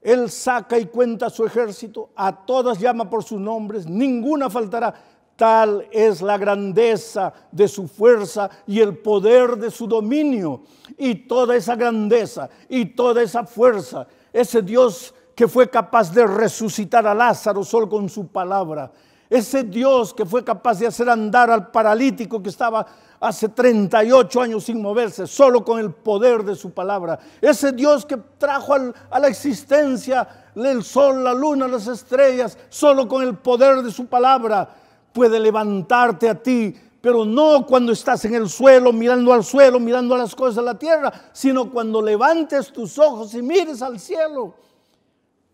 Él 0.02 0.32
saca 0.32 0.80
y 0.80 0.88
cuenta 0.88 1.30
su 1.30 1.46
ejército, 1.46 2.10
a 2.16 2.44
todas 2.44 2.80
llama 2.80 3.08
por 3.08 3.24
sus 3.24 3.40
nombres, 3.40 3.86
ninguna 3.86 4.50
faltará. 4.50 4.96
Tal 5.42 5.88
es 5.90 6.22
la 6.22 6.38
grandeza 6.38 7.34
de 7.52 7.68
su 7.68 7.88
fuerza 7.88 8.48
y 8.68 8.80
el 8.80 9.00
poder 9.00 9.56
de 9.56 9.72
su 9.72 9.88
dominio. 9.88 10.62
Y 11.00 11.16
toda 11.16 11.56
esa 11.56 11.76
grandeza 11.76 12.48
y 12.70 12.86
toda 12.86 13.24
esa 13.24 13.44
fuerza, 13.44 14.06
ese 14.32 14.62
Dios 14.62 15.16
que 15.34 15.48
fue 15.48 15.68
capaz 15.68 16.14
de 16.14 16.28
resucitar 16.28 17.08
a 17.08 17.16
Lázaro 17.16 17.64
solo 17.64 17.90
con 17.90 18.08
su 18.08 18.28
palabra, 18.28 18.92
ese 19.28 19.64
Dios 19.64 20.14
que 20.14 20.28
fue 20.28 20.44
capaz 20.44 20.78
de 20.78 20.86
hacer 20.86 21.10
andar 21.10 21.50
al 21.50 21.72
paralítico 21.72 22.44
que 22.44 22.50
estaba 22.50 22.86
hace 23.20 23.50
38 23.50 24.42
años 24.42 24.66
sin 24.66 24.80
moverse, 24.80 25.26
solo 25.26 25.66
con 25.66 25.80
el 25.80 25.92
poder 25.92 26.44
de 26.44 26.54
su 26.54 26.70
palabra. 26.72 27.18
Ese 27.42 27.72
Dios 27.72 28.06
que 28.06 28.18
trajo 28.38 28.76
a 29.10 29.20
la 29.20 29.28
existencia 29.28 30.52
el 30.54 30.84
sol, 30.84 31.24
la 31.24 31.34
luna, 31.34 31.68
las 31.68 31.88
estrellas, 31.88 32.60
solo 32.70 33.08
con 33.08 33.24
el 33.24 33.36
poder 33.40 33.82
de 33.82 33.90
su 33.90 34.06
palabra 34.06 34.81
puede 35.14 35.40
levantarte 35.40 36.30
a 36.30 36.42
ti, 36.42 36.74
pero 37.02 37.26
no 37.26 37.66
cuando 37.66 37.92
estás 37.92 38.26
en 38.26 38.36
el 38.36 38.50
suelo, 38.50 38.94
mirando 38.94 39.34
al 39.34 39.44
suelo, 39.44 39.80
mirando 39.80 40.16
a 40.16 40.20
las 40.20 40.36
cosas 40.36 40.58
de 40.58 40.62
la 40.64 40.78
tierra, 40.78 41.12
sino 41.34 41.72
cuando 41.72 42.02
levantes 42.02 42.72
tus 42.72 42.98
ojos 43.00 43.34
y 43.34 43.42
mires 43.42 43.82
al 43.82 44.00
cielo. 44.00 44.54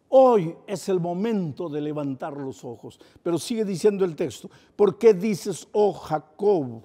Hoy 0.10 0.56
es 0.66 0.88
el 0.90 1.00
momento 1.00 1.70
de 1.70 1.82
levantar 1.82 2.34
los 2.34 2.64
ojos. 2.64 3.00
Pero 3.22 3.38
sigue 3.38 3.66
diciendo 3.66 4.06
el 4.06 4.16
texto, 4.16 4.50
¿por 4.76 4.98
qué 4.98 5.14
dices, 5.14 5.68
oh 5.72 5.94
Jacob? 5.94 6.84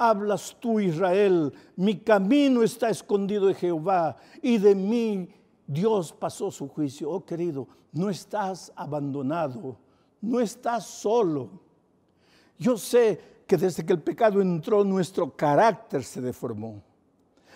hablas 0.00 0.56
tú, 0.58 0.80
Israel, 0.80 1.52
mi 1.76 1.98
camino 1.98 2.62
está 2.62 2.88
escondido 2.88 3.46
de 3.46 3.54
Jehová 3.54 4.16
y 4.40 4.56
de 4.56 4.74
mí 4.74 5.28
Dios 5.66 6.10
pasó 6.10 6.50
su 6.50 6.68
juicio. 6.68 7.10
Oh 7.10 7.22
querido, 7.22 7.68
no 7.92 8.08
estás 8.08 8.72
abandonado, 8.74 9.76
no 10.22 10.40
estás 10.40 10.86
solo. 10.86 11.50
Yo 12.60 12.76
sé 12.76 13.18
que 13.46 13.56
desde 13.56 13.84
que 13.84 13.94
el 13.94 14.02
pecado 14.02 14.40
entró, 14.40 14.84
nuestro 14.84 15.34
carácter 15.34 16.04
se 16.04 16.20
deformó. 16.20 16.82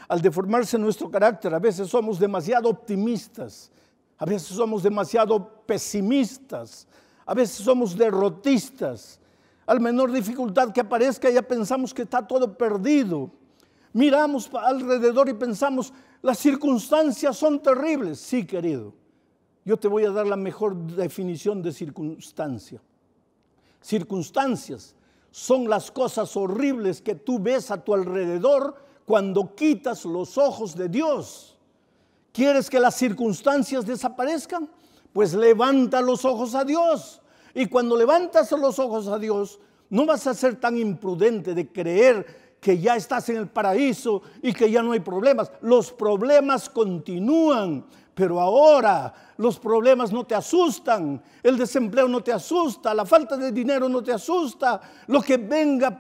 Al 0.08 0.23
deformarse 0.23 0.78
nuestro 0.78 1.11
carácter, 1.11 1.52
a 1.54 1.58
veces 1.58 1.88
somos 1.88 2.18
demasiado 2.18 2.70
optimistas, 2.70 3.70
a 4.16 4.25
veces 4.25 4.49
somos 4.49 4.82
demasiado 4.82 5.62
pesimistas, 5.66 6.88
a 7.26 7.34
veces 7.34 7.56
somos 7.56 7.96
derrotistas, 7.96 9.20
al 9.66 9.78
menor 9.78 10.11
dificultad 10.11 10.73
que 10.73 10.80
aparezca 10.80 11.30
ya 11.30 11.42
pensamos 11.42 11.92
que 11.92 12.02
está 12.02 12.26
todo 12.26 12.56
perdido. 12.56 13.30
Miramos 13.92 14.50
alrededor 14.54 15.28
y 15.28 15.34
pensamos, 15.34 15.92
las 16.23 16.38
circunstancias 16.38 17.37
son 17.37 17.62
terribles. 17.62 18.18
Sí, 18.20 18.46
querido, 18.46 18.94
yo 19.66 19.76
te 19.76 19.87
voy 19.87 20.04
a 20.04 20.11
dar 20.11 20.26
la 20.26 20.37
mejor 20.37 20.75
definición 20.75 21.61
de 21.61 21.73
circunstancia. 21.73 22.80
Circunstancias 23.84 24.94
son 25.30 25.68
las 25.68 25.90
cosas 25.90 26.34
horribles 26.38 27.02
que 27.02 27.16
tú 27.16 27.38
ves 27.38 27.70
a 27.70 27.84
tu 27.84 27.92
alrededor 27.92 28.74
cuando 29.04 29.54
quitas 29.54 30.06
los 30.06 30.38
ojos 30.38 30.74
de 30.74 30.88
Dios. 30.88 31.58
¿Quieres 32.32 32.70
que 32.70 32.80
las 32.80 32.94
circunstancias 32.94 33.84
desaparezcan? 33.84 34.70
Pues 35.12 35.34
levanta 35.34 36.00
los 36.00 36.24
ojos 36.24 36.54
a 36.54 36.64
Dios. 36.64 37.20
Y 37.54 37.66
cuando 37.66 37.94
levantas 37.94 38.50
los 38.52 38.78
ojos 38.78 39.06
a 39.06 39.18
Dios, 39.18 39.60
no 39.90 40.06
vas 40.06 40.26
a 40.26 40.32
ser 40.32 40.58
tan 40.58 40.78
imprudente 40.78 41.52
de 41.54 41.70
creer 41.70 42.56
que 42.62 42.78
ya 42.78 42.96
estás 42.96 43.28
en 43.28 43.36
el 43.36 43.48
paraíso 43.48 44.22
y 44.40 44.54
que 44.54 44.70
ya 44.70 44.82
no 44.82 44.92
hay 44.92 45.00
problemas. 45.00 45.52
Los 45.60 45.92
problemas 45.92 46.70
continúan. 46.70 47.84
Pero 48.14 48.40
ahora 48.40 49.12
los 49.38 49.59
problemas 49.59 50.12
no 50.12 50.25
te 50.25 50.35
asustan, 50.35 51.21
el 51.42 51.59
desempleo 51.59 52.06
no 52.06 52.23
te 52.23 52.33
asusta, 52.33 52.94
la 52.94 53.04
falta 53.04 53.37
de 53.37 53.50
dinero 53.50 53.88
no 53.88 54.02
te 54.02 54.12
asusta, 54.12 54.80
lo 55.09 55.21
que 55.21 55.37
venga, 55.37 55.97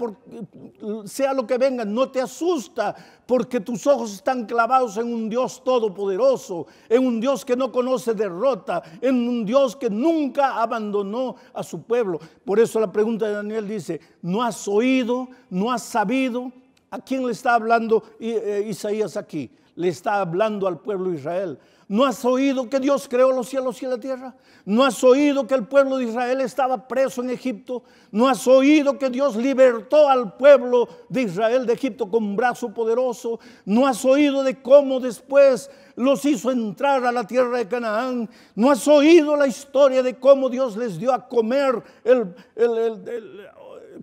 sea 1.04 1.32
lo 1.32 1.44
que 1.44 1.58
venga, 1.58 1.84
no 1.84 2.10
te 2.10 2.20
asusta, 2.20 2.94
porque 3.26 3.58
tus 3.60 3.86
ojos 3.88 4.14
están 4.14 4.46
clavados 4.46 4.96
en 4.96 5.12
un 5.12 5.28
Dios 5.28 5.62
todopoderoso, 5.64 6.66
en 6.88 7.04
un 7.04 7.20
Dios 7.20 7.44
que 7.44 7.56
no 7.56 7.72
conoce 7.72 8.14
derrota, 8.14 8.82
en 9.00 9.28
un 9.28 9.44
Dios 9.44 9.74
que 9.74 9.90
nunca 9.90 10.62
abandonó 10.62 11.34
a 11.52 11.64
su 11.64 11.82
pueblo. 11.82 12.20
Por 12.44 12.60
eso 12.60 12.78
la 12.78 12.92
pregunta 12.92 13.26
de 13.26 13.32
Daniel 13.32 13.66
dice, 13.66 14.00
¿no 14.22 14.42
has 14.42 14.68
oído, 14.68 15.28
no 15.50 15.72
has 15.72 15.82
sabido? 15.82 16.52
¿A 16.90 17.00
quién 17.00 17.26
le 17.26 17.32
está 17.32 17.54
hablando 17.56 18.04
eh, 18.20 18.64
Isaías 18.68 19.16
aquí? 19.16 19.50
Le 19.74 19.88
está 19.88 20.20
hablando 20.20 20.68
al 20.68 20.78
pueblo 20.78 21.10
de 21.10 21.16
Israel. 21.16 21.58
¿No 21.86 22.04
has 22.06 22.24
oído 22.24 22.68
que 22.70 22.80
Dios 22.80 23.06
creó 23.08 23.30
los 23.32 23.48
cielos 23.48 23.82
y 23.82 23.86
la 23.86 23.98
tierra? 23.98 24.34
¿No 24.64 24.84
has 24.84 25.04
oído 25.04 25.46
que 25.46 25.54
el 25.54 25.66
pueblo 25.66 25.98
de 25.98 26.04
Israel 26.04 26.40
estaba 26.40 26.88
preso 26.88 27.22
en 27.22 27.30
Egipto? 27.30 27.82
¿No 28.10 28.26
has 28.26 28.46
oído 28.46 28.98
que 28.98 29.10
Dios 29.10 29.36
libertó 29.36 30.08
al 30.08 30.36
pueblo 30.36 30.88
de 31.10 31.22
Israel 31.22 31.66
de 31.66 31.74
Egipto 31.74 32.10
con 32.10 32.24
un 32.24 32.36
brazo 32.36 32.72
poderoso? 32.72 33.38
¿No 33.66 33.86
has 33.86 34.02
oído 34.04 34.42
de 34.42 34.62
cómo 34.62 34.98
después 35.00 35.70
los 35.96 36.24
hizo 36.24 36.50
entrar 36.50 37.04
a 37.04 37.12
la 37.12 37.26
tierra 37.26 37.58
de 37.58 37.68
Canaán? 37.68 38.30
¿No 38.54 38.70
has 38.70 38.88
oído 38.88 39.36
la 39.36 39.46
historia 39.46 40.02
de 40.02 40.18
cómo 40.18 40.48
Dios 40.48 40.78
les 40.78 40.98
dio 40.98 41.12
a 41.12 41.28
comer 41.28 41.82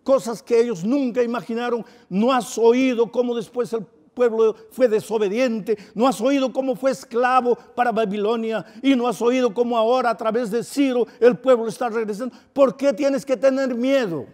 cosas 0.03 0.43
que 0.43 0.61
ellos 0.61 0.83
nunca 0.83 1.23
imaginaron? 1.23 1.83
¿No 2.09 2.31
has 2.31 2.57
oído 2.59 3.11
cómo 3.11 3.35
después 3.35 3.73
el 3.73 3.87
pueblo 4.13 4.55
fue 4.71 4.87
desobediente, 4.87 5.77
no 5.95 6.07
has 6.07 6.19
oído 6.21 6.51
cómo 6.51 6.75
fue 6.75 6.91
esclavo 6.91 7.55
para 7.75 7.91
Babilonia 7.91 8.65
y 8.81 8.95
no 8.95 9.07
has 9.07 9.21
oído 9.21 9.53
cómo 9.53 9.77
ahora 9.77 10.09
a 10.09 10.17
través 10.17 10.51
de 10.51 10.63
Ciro 10.63 11.07
el 11.19 11.37
pueblo 11.37 11.67
está 11.67 11.89
regresando. 11.89 12.35
¿Por 12.53 12.77
qué 12.77 12.93
tienes 12.93 13.25
que 13.25 13.37
tener 13.37 13.73
miedo? 13.75 14.25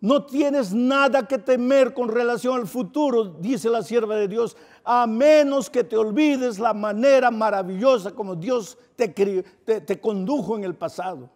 No 0.00 0.24
tienes 0.24 0.72
nada 0.72 1.26
que 1.26 1.38
temer 1.38 1.92
con 1.92 2.08
relación 2.08 2.60
al 2.60 2.68
futuro, 2.68 3.24
dice 3.24 3.68
la 3.68 3.82
sierva 3.82 4.14
de 4.14 4.28
Dios, 4.28 4.56
a 4.84 5.06
menos 5.08 5.68
que 5.68 5.82
te 5.82 5.96
olvides 5.96 6.60
la 6.60 6.72
manera 6.72 7.32
maravillosa 7.32 8.12
como 8.12 8.36
Dios 8.36 8.78
te, 8.94 9.08
te, 9.08 10.00
condujo 10.00 10.56
en 10.56 10.62
el 10.62 10.76
pasado. 10.76 11.28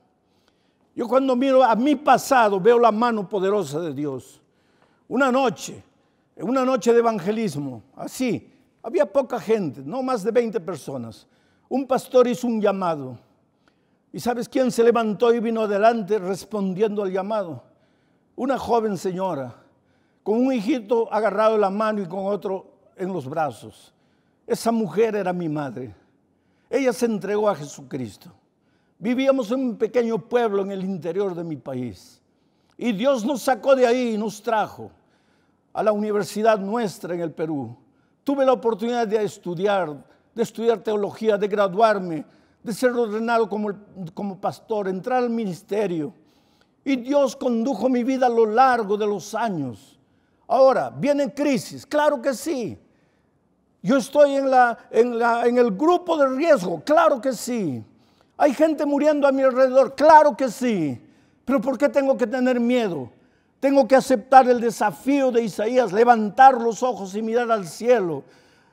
Yo 0.95 1.09
cuando 1.09 1.35
miro 1.35 1.64
a 1.64 1.75
mi 1.75 1.97
pasado 1.97 2.61
veo 2.61 2.78
la 2.78 2.92
mano 2.92 3.28
poderosa 3.28 3.81
de 3.81 3.92
Dios. 3.92 4.40
Una 5.09 5.33
noche 5.33 5.83
una 6.36 6.64
noche 6.64 6.92
de 6.92 7.00
evangelismo, 7.00 7.82
así, 7.94 8.50
había 8.82 9.10
poca 9.10 9.38
gente, 9.38 9.82
no 9.84 10.02
más 10.02 10.24
de 10.24 10.30
20 10.30 10.60
personas. 10.60 11.26
Un 11.68 11.86
pastor 11.86 12.26
hizo 12.26 12.46
un 12.46 12.60
llamado. 12.60 13.18
¿Y 14.12 14.20
sabes 14.20 14.48
quién 14.48 14.70
se 14.70 14.82
levantó 14.82 15.32
y 15.32 15.40
vino 15.40 15.62
adelante 15.62 16.18
respondiendo 16.18 17.02
al 17.02 17.12
llamado? 17.12 17.62
Una 18.34 18.58
joven 18.58 18.96
señora, 18.98 19.54
con 20.22 20.46
un 20.46 20.52
hijito 20.52 21.12
agarrado 21.12 21.54
en 21.54 21.60
la 21.60 21.70
mano 21.70 22.02
y 22.02 22.06
con 22.06 22.26
otro 22.26 22.72
en 22.96 23.12
los 23.12 23.28
brazos. 23.28 23.94
Esa 24.46 24.72
mujer 24.72 25.16
era 25.16 25.32
mi 25.32 25.48
madre. 25.48 25.94
Ella 26.68 26.92
se 26.92 27.06
entregó 27.06 27.48
a 27.48 27.54
Jesucristo. 27.54 28.30
Vivíamos 28.98 29.50
en 29.50 29.60
un 29.60 29.76
pequeño 29.76 30.18
pueblo 30.18 30.62
en 30.62 30.70
el 30.70 30.84
interior 30.84 31.34
de 31.34 31.44
mi 31.44 31.56
país. 31.56 32.20
Y 32.76 32.92
Dios 32.92 33.24
nos 33.24 33.42
sacó 33.42 33.76
de 33.76 33.86
ahí 33.86 34.14
y 34.14 34.18
nos 34.18 34.42
trajo 34.42 34.90
a 35.72 35.82
la 35.82 35.92
universidad 35.92 36.58
nuestra 36.58 37.14
en 37.14 37.20
el 37.20 37.32
Perú. 37.32 37.76
Tuve 38.24 38.44
la 38.44 38.52
oportunidad 38.52 39.06
de 39.06 39.22
estudiar, 39.24 40.04
de 40.34 40.42
estudiar 40.42 40.78
teología, 40.78 41.36
de 41.36 41.48
graduarme, 41.48 42.24
de 42.62 42.72
ser 42.72 42.92
ordenado 42.92 43.48
como, 43.48 44.40
pastor, 44.40 44.88
entrar 44.88 45.22
al 45.22 45.30
ministerio. 45.30 46.14
Y 46.84 46.96
Dios 46.96 47.34
condujo 47.34 47.88
mi 47.88 48.04
vida 48.04 48.26
a 48.26 48.30
lo 48.30 48.46
largo 48.46 48.96
de 48.96 49.06
los 49.06 49.34
años. 49.34 49.98
Ahora, 50.46 50.90
viene 50.90 51.32
crisis, 51.32 51.86
claro 51.86 52.20
que 52.20 52.34
sí. 52.34 52.78
Yo 53.82 53.96
estoy 53.96 54.34
en, 54.34 54.48
en 54.90 55.58
el 55.58 55.72
grupo 55.72 56.16
de 56.16 56.28
riesgo, 56.28 56.82
claro 56.84 57.20
que 57.20 57.32
sí. 57.32 57.84
Hay 58.36 58.54
gente 58.54 58.86
muriendo 58.86 59.26
a 59.26 59.32
mi 59.32 59.42
alrededor, 59.42 59.94
claro 59.94 60.36
que 60.36 60.48
sí. 60.48 61.00
Pero 61.44 61.60
¿por 61.60 61.76
qué 61.76 61.88
tengo 61.88 62.16
que 62.16 62.26
tener 62.26 62.60
miedo? 62.60 63.10
Tengo 63.62 63.87
que 63.87 63.95
aceptar 63.95 64.49
el 64.49 64.61
desafío 64.61 65.31
de 65.31 65.45
Isaías, 65.45 65.92
levantar 65.92 66.61
los 66.61 66.83
ojos 66.83 67.14
y 67.14 67.23
mirar 67.23 67.49
al 67.52 67.69
cielo 67.69 68.25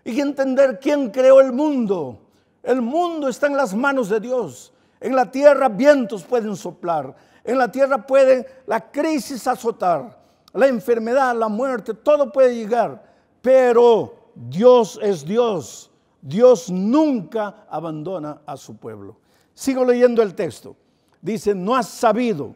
y 0.03 0.19
entender 0.19 0.79
quién 0.79 1.11
creó 1.11 1.41
el 1.41 1.53
mundo. 1.53 2.17
El 2.63 2.81
mundo 2.81 3.27
está 3.27 3.45
en 3.45 3.55
las 3.55 3.75
manos 3.75 4.09
de 4.09 4.19
Dios. 4.19 4.73
En 4.99 5.15
la 5.15 5.29
tierra 5.29 5.69
vientos 5.69 6.23
pueden 6.23 6.55
soplar. 6.55 7.15
En 7.43 7.59
la 7.59 7.71
tierra 7.71 8.07
puede 8.07 8.47
la 8.65 8.89
crisis 8.89 9.45
azotar. 9.45 10.19
La 10.53 10.65
enfermedad, 10.65 11.35
la 11.35 11.49
muerte, 11.49 11.93
todo 11.93 12.31
puede 12.31 12.55
llegar. 12.55 13.13
Pero 13.43 14.31
Dios 14.33 14.99
es 15.03 15.23
Dios. 15.23 15.91
Dios 16.19 16.71
nunca 16.71 17.67
abandona 17.69 18.41
a 18.43 18.57
su 18.57 18.75
pueblo. 18.75 19.17
Sigo 19.53 19.85
leyendo 19.85 20.23
el 20.23 20.33
texto. 20.33 20.75
Dice, 21.21 21.53
no 21.53 21.75
has 21.75 21.89
sabido, 21.89 22.55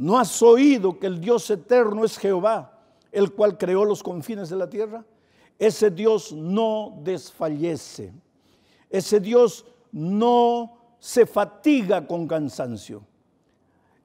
no 0.00 0.18
has 0.18 0.40
oído 0.40 0.98
que 0.98 1.06
el 1.06 1.20
Dios 1.20 1.50
eterno 1.50 2.06
es 2.06 2.16
Jehová, 2.16 2.72
el 3.12 3.34
cual 3.34 3.58
creó 3.58 3.84
los 3.84 4.02
confines 4.02 4.48
de 4.48 4.56
la 4.56 4.66
tierra. 4.66 5.04
Ese 5.58 5.90
Dios 5.90 6.32
no 6.32 6.98
desfallece. 7.02 8.10
Ese 8.88 9.20
Dios 9.20 9.66
no 9.92 10.78
se 10.98 11.26
fatiga 11.26 12.06
con 12.06 12.26
cansancio. 12.26 13.02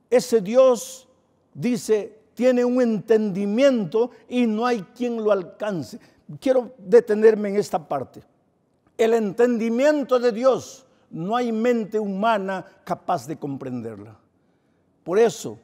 Ese 0.10 0.42
Dios, 0.42 1.08
dice, 1.54 2.20
tiene 2.34 2.66
un 2.66 2.82
entendimiento 2.82 4.12
y 4.28 4.48
no 4.48 4.66
hay 4.66 4.82
quien 4.98 5.24
lo 5.24 5.32
alcance. 5.32 5.98
Quiero 6.42 6.74
detenerme 6.78 7.48
en 7.48 7.56
esta 7.56 7.88
parte. 7.88 8.22
El 8.98 9.14
entendimiento 9.14 10.20
de 10.20 10.34
Dios, 10.34 10.86
no 11.10 11.38
hay 11.38 11.54
mente 11.54 11.98
humana 11.98 12.66
capaz 12.84 13.26
de 13.28 13.38
comprenderla. 13.38 14.20
Por 15.02 15.20
eso 15.20 15.58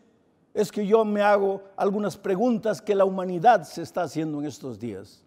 es 0.54 0.72
que 0.72 0.86
yo 0.86 1.06
me 1.06 1.22
hago 1.22 1.62
algunas 1.78 2.18
preguntas 2.18 2.82
que 2.82 2.96
la 2.96 3.06
humanidad 3.06 3.64
se 3.64 3.82
está 3.82 4.04
haciendo 4.04 4.40
en 4.40 4.48
estos 4.48 4.80
días. 4.80 5.24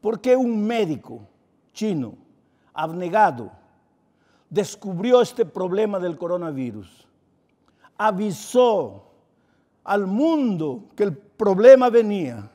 ¿Por 0.00 0.20
qué 0.20 0.36
un 0.36 0.64
médico 0.64 1.20
chino 1.72 2.14
abnegado 2.72 3.50
descubrió 4.48 5.20
este 5.20 5.44
problema 5.44 5.98
del 5.98 6.16
coronavirus? 6.16 7.08
Avisó 7.96 9.04
al 9.82 10.06
mundo 10.06 10.84
que 10.94 11.04
el 11.04 11.16
problema 11.16 11.90
venía. 11.90 12.50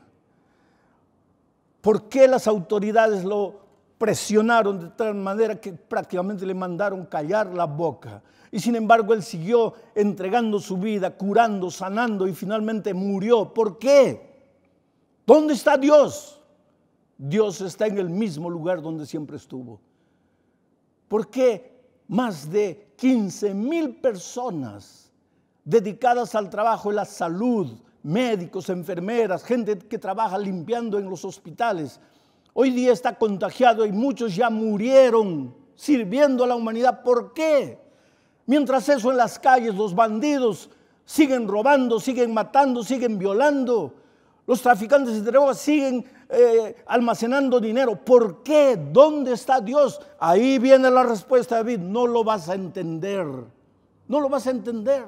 ¿Por 1.80 2.08
qué 2.08 2.28
las 2.28 2.46
autoridades 2.46 3.24
lo 3.24 3.60
presionaron 4.00 4.80
de 4.80 4.88
tal 4.88 5.14
manera 5.14 5.60
que 5.60 5.74
prácticamente 5.74 6.46
le 6.46 6.54
mandaron 6.54 7.04
callar 7.04 7.48
la 7.52 7.66
boca. 7.66 8.22
Y 8.52 8.58
sin 8.58 8.74
embargo 8.74 9.14
él 9.14 9.22
siguió 9.22 9.74
entregando 9.94 10.58
su 10.58 10.76
vida, 10.76 11.16
curando, 11.16 11.70
sanando 11.70 12.26
y 12.26 12.34
finalmente 12.34 12.92
murió. 12.94 13.54
¿Por 13.54 13.78
qué? 13.78 14.28
¿Dónde 15.26 15.54
está 15.54 15.76
Dios? 15.76 16.40
Dios 17.16 17.60
está 17.60 17.86
en 17.86 17.98
el 17.98 18.10
mismo 18.10 18.50
lugar 18.50 18.82
donde 18.82 19.06
siempre 19.06 19.36
estuvo. 19.36 19.80
¿Por 21.06 21.28
qué 21.28 21.78
más 22.08 22.50
de 22.50 22.92
15 22.96 23.54
mil 23.54 23.96
personas 23.96 25.12
dedicadas 25.64 26.34
al 26.34 26.50
trabajo 26.50 26.88
de 26.88 26.96
la 26.96 27.04
salud, 27.04 27.78
médicos, 28.02 28.68
enfermeras, 28.68 29.44
gente 29.44 29.78
que 29.78 29.98
trabaja 29.98 30.38
limpiando 30.38 30.98
en 30.98 31.08
los 31.08 31.24
hospitales, 31.24 32.00
Hoy 32.52 32.70
día 32.70 32.92
está 32.92 33.16
contagiado 33.16 33.86
y 33.86 33.92
muchos 33.92 34.34
ya 34.34 34.50
murieron 34.50 35.54
sirviendo 35.76 36.42
a 36.42 36.46
la 36.48 36.56
humanidad. 36.56 37.02
¿Por 37.02 37.32
qué? 37.32 37.78
Mientras 38.50 38.88
eso 38.88 39.12
en 39.12 39.16
las 39.16 39.38
calles, 39.38 39.76
los 39.76 39.94
bandidos 39.94 40.68
siguen 41.04 41.46
robando, 41.46 42.00
siguen 42.00 42.34
matando, 42.34 42.82
siguen 42.82 43.16
violando. 43.16 43.94
Los 44.44 44.60
traficantes 44.60 45.14
de 45.14 45.30
drogas 45.30 45.58
siguen 45.58 46.04
eh, 46.28 46.82
almacenando 46.86 47.60
dinero. 47.60 48.04
¿Por 48.04 48.42
qué? 48.42 48.76
¿Dónde 48.76 49.34
está 49.34 49.60
Dios? 49.60 50.00
Ahí 50.18 50.58
viene 50.58 50.90
la 50.90 51.04
respuesta, 51.04 51.54
David. 51.54 51.78
No 51.78 52.08
lo 52.08 52.24
vas 52.24 52.48
a 52.48 52.56
entender. 52.56 53.24
No 54.08 54.18
lo 54.18 54.28
vas 54.28 54.48
a 54.48 54.50
entender. 54.50 55.04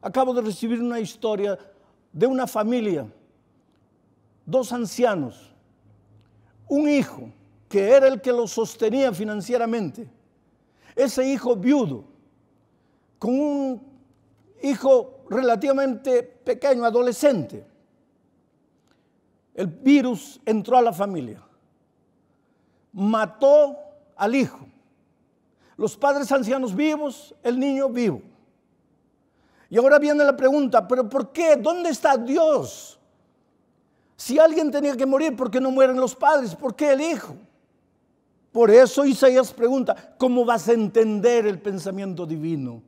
Acabo 0.00 0.34
de 0.34 0.42
recibir 0.42 0.82
una 0.82 0.98
historia 0.98 1.56
de 2.12 2.26
una 2.26 2.48
familia, 2.48 3.06
dos 4.44 4.72
ancianos 4.72 5.52
un 6.66 6.88
hijo 6.88 7.30
que 7.68 7.90
era 7.90 8.08
el 8.08 8.20
que 8.20 8.32
lo 8.32 8.48
sostenía 8.48 9.12
financieramente, 9.12 10.10
ese 10.96 11.24
hijo 11.30 11.54
viudo, 11.54 12.11
con 13.22 13.38
un 13.38 13.80
hijo 14.64 15.20
relativamente 15.30 16.24
pequeño, 16.24 16.84
adolescente, 16.84 17.64
el 19.54 19.68
virus 19.68 20.40
entró 20.44 20.76
a 20.76 20.82
la 20.82 20.92
familia, 20.92 21.40
mató 22.92 23.76
al 24.16 24.34
hijo, 24.34 24.66
los 25.76 25.96
padres 25.96 26.32
ancianos 26.32 26.74
vivos, 26.74 27.32
el 27.44 27.60
niño 27.60 27.88
vivo. 27.88 28.22
Y 29.70 29.78
ahora 29.78 30.00
viene 30.00 30.24
la 30.24 30.36
pregunta, 30.36 30.88
pero 30.88 31.08
¿por 31.08 31.30
qué? 31.30 31.54
¿Dónde 31.54 31.90
está 31.90 32.16
Dios? 32.16 32.98
Si 34.16 34.36
alguien 34.36 34.72
tenía 34.72 34.96
que 34.96 35.06
morir, 35.06 35.36
¿por 35.36 35.48
qué 35.48 35.60
no 35.60 35.70
mueren 35.70 36.00
los 36.00 36.16
padres? 36.16 36.56
¿Por 36.56 36.74
qué 36.74 36.90
el 36.90 37.00
hijo? 37.00 37.36
Por 38.50 38.68
eso 38.68 39.04
Isaías 39.04 39.52
pregunta, 39.52 40.16
¿cómo 40.18 40.44
vas 40.44 40.68
a 40.68 40.72
entender 40.72 41.46
el 41.46 41.60
pensamiento 41.60 42.26
divino? 42.26 42.82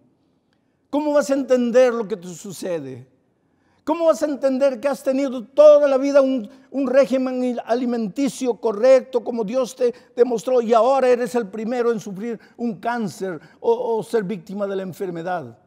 ¿Cómo 0.95 1.13
vas 1.13 1.29
a 1.29 1.35
entender 1.35 1.93
lo 1.93 2.07
que 2.07 2.17
te 2.17 2.29
sucede? 2.29 3.05
¿Cómo 3.83 4.05
vas 4.05 4.23
a 4.23 4.27
entender 4.27 4.79
que 4.79 4.87
has 4.87 5.03
tenido 5.03 5.43
toda 5.43 5.89
la 5.89 5.99
vida 5.99 6.23
un, 6.23 6.49
régimen 6.87 7.59
alimenticio 7.67 8.55
correcto 8.55 9.25
como 9.25 9.43
Dios 9.43 9.75
te 9.75 9.93
demostró 10.15 10.63
y 10.63 10.73
ahora 10.73 11.09
eres 11.09 11.35
el 11.35 11.49
primero 11.49 11.91
en 11.91 11.99
sufrir 11.99 12.39
un 12.57 12.79
cáncer 12.79 13.41
o 13.59 14.01
ser 14.05 14.23
víctima 14.23 14.69
de 14.69 14.77
la 14.77 14.83
enfermedad? 14.85 15.59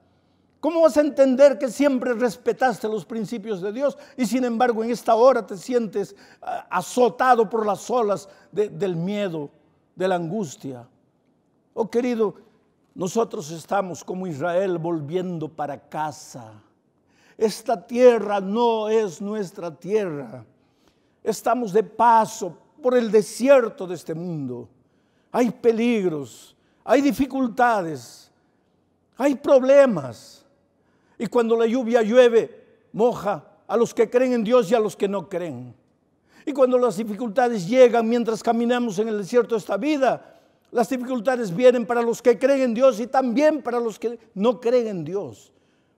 ¿Cómo 0.62 0.80
vas 0.80 0.96
a 0.96 1.02
entender 1.02 1.58
que 1.58 1.68
siempre 1.68 2.13
respetaste 2.13 2.88
los 2.88 3.04
principios 3.04 3.62
de 3.62 3.74
Dios 3.74 3.98
y 4.16 4.26
sin 4.26 4.46
embargo 4.46 4.82
en 4.82 4.92
esta 4.92 5.13
hora 5.13 5.46
te 5.46 5.58
sientes 5.58 6.16
ah, 6.42 6.68
azotado 6.70 7.50
por 7.50 7.66
las 7.66 7.90
olas 7.90 8.30
del 8.50 8.96
miedo, 8.96 9.50
de 9.94 10.08
la 10.08 10.16
angustia? 10.16 10.88
Oh 11.74 11.90
querido, 11.92 12.47
nosotros 12.98 13.52
estamos 13.52 14.04
como 14.04 14.26
Israel 14.26 14.80
volviendo 14.80 15.48
para 15.48 15.88
casa. 15.88 16.52
Esta 17.38 17.86
tierra 17.86 18.42
no 18.42 18.90
es 18.90 19.22
nuestra 19.22 19.70
tierra. 19.70 20.44
Estamos 21.24 21.72
de 21.72 21.84
paso 21.84 22.58
por 22.82 22.98
el 22.98 23.12
desierto 23.12 23.86
de 23.86 23.94
este 23.94 24.16
mundo. 24.16 24.68
Hay 25.32 25.52
peligros, 25.52 26.56
hay 26.84 27.02
dificultades, 27.02 28.32
hay 29.16 29.36
problemas. 29.36 30.44
Y 31.20 31.28
cuando 31.28 31.56
la 31.56 31.68
lluvia 31.68 32.02
llueve, 32.02 32.66
moja 32.94 33.46
a 33.68 33.78
los 33.78 33.94
que 33.94 34.10
creen 34.10 34.34
en 34.34 34.44
Dios 34.44 34.72
y 34.72 34.74
a 34.74 34.80
los 34.80 34.96
que 34.96 35.08
no 35.08 35.30
creen. 35.30 35.76
Y 36.48 36.52
cuando 36.52 36.80
las 36.80 36.98
dificultades 36.98 37.68
llegan 37.68 38.10
mientras 38.10 38.42
caminamos 38.42 38.98
en 38.98 39.10
el 39.10 39.20
desierto 39.20 39.54
de 39.54 39.60
esta 39.60 39.78
vida, 39.78 40.37
las 40.72 40.90
dificultades 40.90 41.56
vienen 41.56 41.86
para 41.86 42.02
los 42.02 42.22
que 42.22 42.38
creen 42.38 42.62
en 42.62 42.74
Dios 42.74 43.00
y 43.00 43.08
también 43.08 43.62
para 43.62 43.80
los 43.80 43.98
que 43.98 44.20
no 44.34 44.60
creen 44.60 44.88
en 44.88 45.04
Dios. 45.04 45.54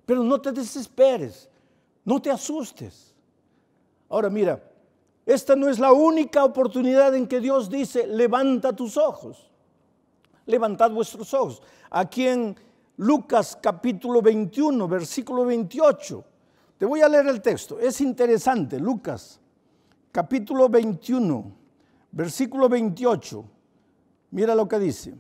Pero 0.06 0.24
no 0.24 0.40
te 0.40 0.52
desesperes, 0.52 1.50
no 2.06 2.22
te 2.22 2.30
asustes. 2.30 3.14
Ahora 4.10 4.30
mira, 4.30 4.64
esta 5.26 5.56
no 5.56 5.70
es 5.70 5.80
la 5.80 5.92
única 5.92 6.44
oportunidad 6.44 7.16
en 7.16 7.28
que 7.28 7.40
Dios 7.40 7.70
dice, 7.70 8.08
levanta 8.08 8.74
tus 8.74 8.98
ojos, 8.98 9.50
levantad 10.46 10.92
vuestros 10.92 11.34
ojos. 11.34 11.62
Aquí 11.90 12.28
en 12.28 12.56
Lucas 12.98 13.58
capítulo 13.62 14.22
21, 14.22 14.88
versículo 14.88 15.46
28. 15.46 16.24
Te 16.78 16.86
voy 16.86 17.02
a 17.02 17.10
leer 17.10 17.28
el 17.28 17.42
texto. 17.42 17.80
Es 17.80 18.02
interesante. 18.02 18.80
Lucas 18.80 19.40
capítulo 20.12 20.70
21, 20.70 21.52
versículo 22.12 22.70
28. 22.70 23.46
Mira 24.32 24.56
lo 24.56 24.68
que 24.68 24.80
dice. 24.80 25.14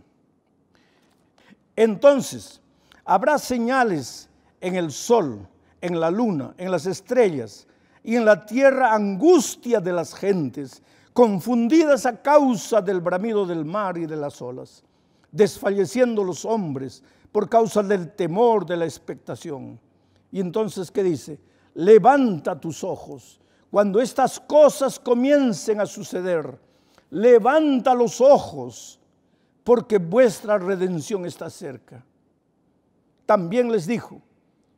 Entonces, 1.75 2.61
habrá 3.05 3.37
señales 3.37 4.29
en 4.61 4.75
el 4.75 4.91
sol, 4.91 5.47
en 5.81 5.99
la 5.99 6.11
luna, 6.11 6.53
en 6.57 6.71
las 6.71 6.85
estrellas 6.85 7.67
y 8.03 8.15
en 8.15 8.25
la 8.25 8.45
tierra 8.45 8.93
angustia 8.93 9.79
de 9.79 9.93
las 9.93 10.13
gentes, 10.13 10.81
confundidas 11.13 12.05
a 12.05 12.21
causa 12.21 12.81
del 12.81 13.01
bramido 13.01 13.45
del 13.45 13.65
mar 13.65 13.97
y 13.97 14.05
de 14.05 14.15
las 14.15 14.41
olas, 14.41 14.83
desfalleciendo 15.31 16.23
los 16.23 16.45
hombres 16.45 17.03
por 17.31 17.49
causa 17.49 17.83
del 17.83 18.11
temor, 18.11 18.65
de 18.65 18.77
la 18.77 18.85
expectación. 18.85 19.79
Y 20.31 20.39
entonces, 20.39 20.91
¿qué 20.91 21.03
dice? 21.03 21.39
Levanta 21.75 22.59
tus 22.59 22.83
ojos. 22.83 23.39
Cuando 23.71 24.01
estas 24.01 24.39
cosas 24.39 24.99
comiencen 24.99 25.79
a 25.79 25.85
suceder, 25.85 26.59
levanta 27.11 27.93
los 27.93 28.19
ojos, 28.19 28.98
porque 29.63 29.97
vuestra 29.97 30.57
redención 30.57 31.25
está 31.25 31.49
cerca. 31.49 32.03
También 33.25 33.71
les 33.71 33.85
dijo 33.85 34.21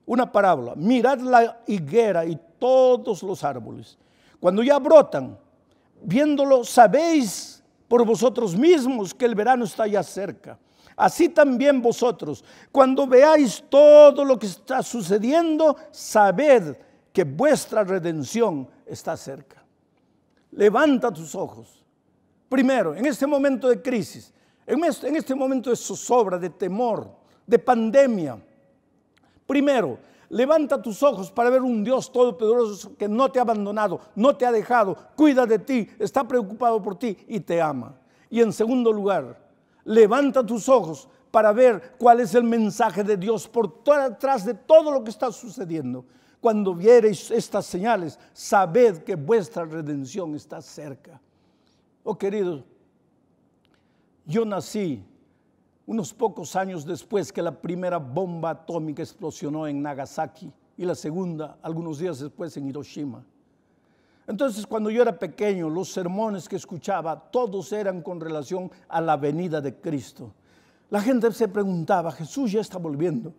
una 0.05 0.31
parábola, 0.31 0.73
mirad 0.75 1.19
la 1.19 1.61
higuera 1.67 2.25
y 2.25 2.37
todos 2.59 3.23
los 3.23 3.43
árboles. 3.43 3.97
Cuando 4.39 4.63
ya 4.63 4.77
brotan, 4.79 5.37
viéndolo, 6.01 6.63
sabéis 6.63 7.63
por 7.87 8.05
vosotros 8.05 8.55
mismos 8.55 9.13
que 9.13 9.25
el 9.25 9.35
verano 9.35 9.65
está 9.65 9.87
ya 9.87 10.03
cerca. 10.03 10.57
Así 10.95 11.29
también 11.29 11.81
vosotros, 11.81 12.43
cuando 12.71 13.07
veáis 13.07 13.63
todo 13.69 14.25
lo 14.25 14.37
que 14.37 14.47
está 14.47 14.83
sucediendo, 14.83 15.75
sabed 15.91 16.75
que 17.13 17.23
vuestra 17.23 17.83
redención 17.83 18.67
está 18.85 19.15
cerca. 19.17 19.63
Levanta 20.51 21.11
tus 21.11 21.33
ojos. 21.33 21.83
Primero, 22.49 22.93
en 22.93 23.05
este 23.05 23.25
momento 23.25 23.69
de 23.69 23.81
crisis, 23.81 24.33
en 24.65 24.83
este, 24.83 25.07
en 25.07 25.39
momento 25.39 25.69
de 25.69 25.75
zozobra, 25.75 26.37
de 26.37 26.49
temor, 26.49 27.09
de 27.45 27.59
pandemia. 27.59 28.41
Primero, 29.45 29.97
levanta 30.29 30.81
tus 30.81 31.03
ojos 31.03 31.31
para 31.31 31.49
ver 31.49 31.61
un 31.61 31.83
Dios 31.83 32.11
todopoderoso 32.11 32.95
que 32.95 33.07
no 33.07 33.31
te 33.31 33.39
ha 33.39 33.41
abandonado, 33.41 33.99
no 34.15 34.35
te 34.35 34.45
ha 34.45 34.51
dejado, 34.51 34.95
cuida 35.15 35.45
de 35.45 35.59
ti, 35.59 35.89
está 35.99 36.23
preocupado 36.23 36.81
por 36.81 36.97
ti 36.97 37.17
y 37.27 37.39
te 37.39 37.61
ama. 37.61 37.95
Y 38.29 38.41
en 38.41 38.53
segundo 38.53 38.93
lugar, 38.93 39.37
levanta 39.83 40.45
tus 40.45 40.69
ojos 40.69 41.09
para 41.31 41.51
ver 41.51 41.95
cuál 41.97 42.19
es 42.19 42.35
el 42.35 42.43
mensaje 42.43 43.03
de 43.03 43.17
Dios 43.17 43.47
por 43.47 43.83
detrás 43.83 44.45
de 44.45 44.53
todo 44.53 44.91
lo 44.91 45.03
que 45.03 45.09
está 45.09 45.31
sucediendo. 45.31 46.05
Cuando 46.39 46.73
viereis 46.73 47.29
estas 47.29 47.65
señales, 47.65 48.17
sabed 48.33 49.03
que 49.03 49.15
vuestra 49.15 49.63
redención 49.63 50.35
está 50.35 50.61
cerca. 50.61 51.21
Oh 52.03 52.17
queridos, 52.17 52.63
yo 54.25 54.45
nací 54.45 55.03
unos 55.85 56.13
pocos 56.13 56.55
años 56.55 56.85
después 56.85 57.33
que 57.33 57.41
la 57.41 57.51
primera 57.51 57.97
bomba 57.97 58.51
atómica 58.51 59.01
explosionó 59.01 59.67
en 59.67 59.81
Nagasaki 59.81 60.51
y 60.77 60.85
la 60.85 60.95
segunda 60.95 61.57
algunos 61.61 61.99
días 61.99 62.19
después 62.19 62.55
en 62.57 62.67
Hiroshima. 62.67 63.23
Entonces, 64.27 64.65
cuando 64.65 64.89
yo 64.89 65.01
era 65.01 65.17
pequeño, 65.17 65.69
los 65.69 65.91
sermones 65.91 66.47
que 66.47 66.55
escuchaba, 66.55 67.19
todos 67.19 67.73
eran 67.73 68.01
con 68.01 68.21
relación 68.21 68.71
a 68.87 69.01
la 69.01 69.17
venida 69.17 69.59
de 69.59 69.75
Cristo. 69.75 70.31
La 70.89 71.01
gente 71.01 71.31
se 71.31 71.47
preguntaba, 71.47 72.11
Jesús 72.11 72.51
ya 72.51 72.61
está 72.61 72.77
volviendo. 72.77 73.33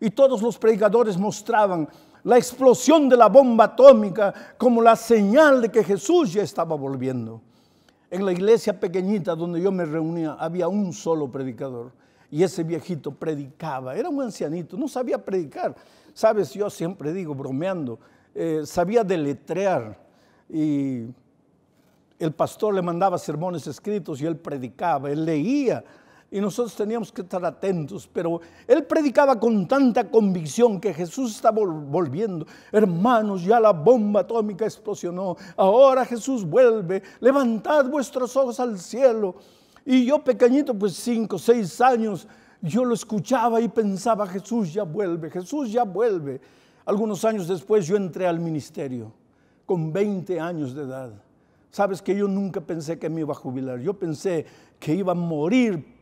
Y 0.00 0.10
todos 0.10 0.40
los 0.40 0.56
predicadores 0.58 1.18
mostraban 1.18 1.88
la 2.22 2.36
explosión 2.36 3.08
de 3.08 3.16
la 3.16 3.28
bomba 3.28 3.64
atómica 3.64 4.32
como 4.56 4.80
la 4.80 4.94
señal 4.94 5.60
de 5.60 5.70
que 5.70 5.82
Jesús 5.82 6.32
ya 6.32 6.42
estaba 6.42 6.76
volviendo. 6.76 7.42
En 8.10 8.24
la 8.24 8.32
iglesia 8.32 8.78
pequeñita 8.78 9.34
donde 9.34 9.60
yo 9.60 9.70
me 9.70 9.84
reunía 9.84 10.32
había 10.34 10.68
un 10.68 10.92
solo 10.92 11.30
predicador 11.30 11.92
y 12.30 12.42
ese 12.42 12.62
viejito 12.62 13.10
predicaba, 13.10 13.94
era 13.96 14.08
un 14.08 14.20
ancianito, 14.20 14.76
no 14.76 14.88
sabía 14.88 15.22
predicar. 15.22 15.74
Sabes, 16.12 16.52
yo 16.52 16.68
siempre 16.68 17.12
digo, 17.12 17.34
bromeando, 17.34 17.98
eh, 18.34 18.62
sabía 18.64 19.02
deletrear 19.04 19.98
y 20.48 21.06
el 22.18 22.32
pastor 22.32 22.74
le 22.74 22.82
mandaba 22.82 23.18
sermones 23.18 23.66
escritos 23.66 24.20
y 24.20 24.26
él 24.26 24.36
predicaba, 24.36 25.10
él 25.10 25.24
leía 25.24 25.84
y 26.30 26.40
nosotros 26.40 26.74
teníamos 26.74 27.10
que 27.10 27.22
estar 27.22 27.42
atentos, 27.44 28.08
pero 28.12 28.40
él 28.66 28.84
predicaba 28.84 29.40
con 29.40 29.66
tanta 29.66 30.10
convicción 30.10 30.78
que 30.78 30.92
Jesús 30.92 31.36
estaba 31.36 31.62
volviendo. 31.64 32.46
Hermanos, 32.70 33.42
ya 33.42 33.58
la 33.58 33.72
bomba 33.72 34.20
atómica 34.20 34.66
explosionó, 34.66 35.36
ahora 35.56 36.04
Jesús 36.04 36.44
vuelve, 36.44 37.02
levantad 37.20 37.86
vuestros 37.86 38.36
ojos 38.36 38.60
al 38.60 38.78
cielo. 38.78 39.36
Y 39.86 40.04
yo 40.04 40.22
pequeñito, 40.22 40.74
pues 40.74 40.94
cinco, 40.94 41.38
seis 41.38 41.80
años, 41.80 42.28
yo 42.60 42.84
lo 42.84 42.92
escuchaba 42.92 43.58
y 43.62 43.68
pensaba, 43.68 44.26
Jesús 44.26 44.74
ya 44.74 44.82
vuelve, 44.82 45.30
Jesús 45.30 45.72
ya 45.72 45.84
vuelve. 45.84 46.42
Algunos 46.84 47.24
años 47.24 47.48
después 47.48 47.86
yo 47.86 47.96
entré 47.96 48.26
al 48.26 48.38
ministerio 48.38 49.12
con 49.64 49.90
20 49.94 50.38
años 50.40 50.74
de 50.74 50.82
edad. 50.82 51.10
Sabes 51.70 52.02
que 52.02 52.14
yo 52.14 52.28
nunca 52.28 52.60
pensé 52.60 52.98
que 52.98 53.08
me 53.08 53.22
iba 53.22 53.32
a 53.32 53.36
jubilar, 53.36 53.78
yo 53.78 53.94
pensé 53.94 54.44
que 54.78 54.94
iba 54.94 55.12
a 55.12 55.14
morir 55.14 55.97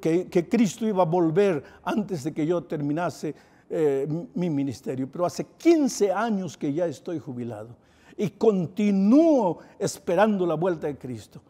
que, 0.00 0.48
Cristo 0.48 0.86
iba 0.86 1.02
a 1.02 1.06
volver 1.06 1.62
antes 1.84 2.24
de 2.24 2.32
que 2.32 2.46
yo 2.46 2.62
terminase 2.64 3.34
eh, 3.68 4.06
mi 4.34 4.50
ministerio. 4.50 5.08
Pero 5.10 5.26
hace 5.26 5.46
15 5.56 6.12
años 6.12 6.56
que 6.56 6.72
ya 6.72 6.86
estoy 6.86 7.18
jubilado 7.18 7.76
y 8.16 8.30
continúo 8.30 9.58
esperando 9.78 10.46
la 10.46 10.54
vuelta 10.54 10.86
de 10.86 10.98
Cristo. 10.98 11.40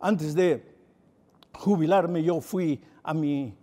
Antes 0.00 0.34
de 0.34 0.62
jubilarme 1.54 2.22
yo 2.22 2.40
fui 2.40 2.80
a 3.02 3.14
mi 3.14 3.54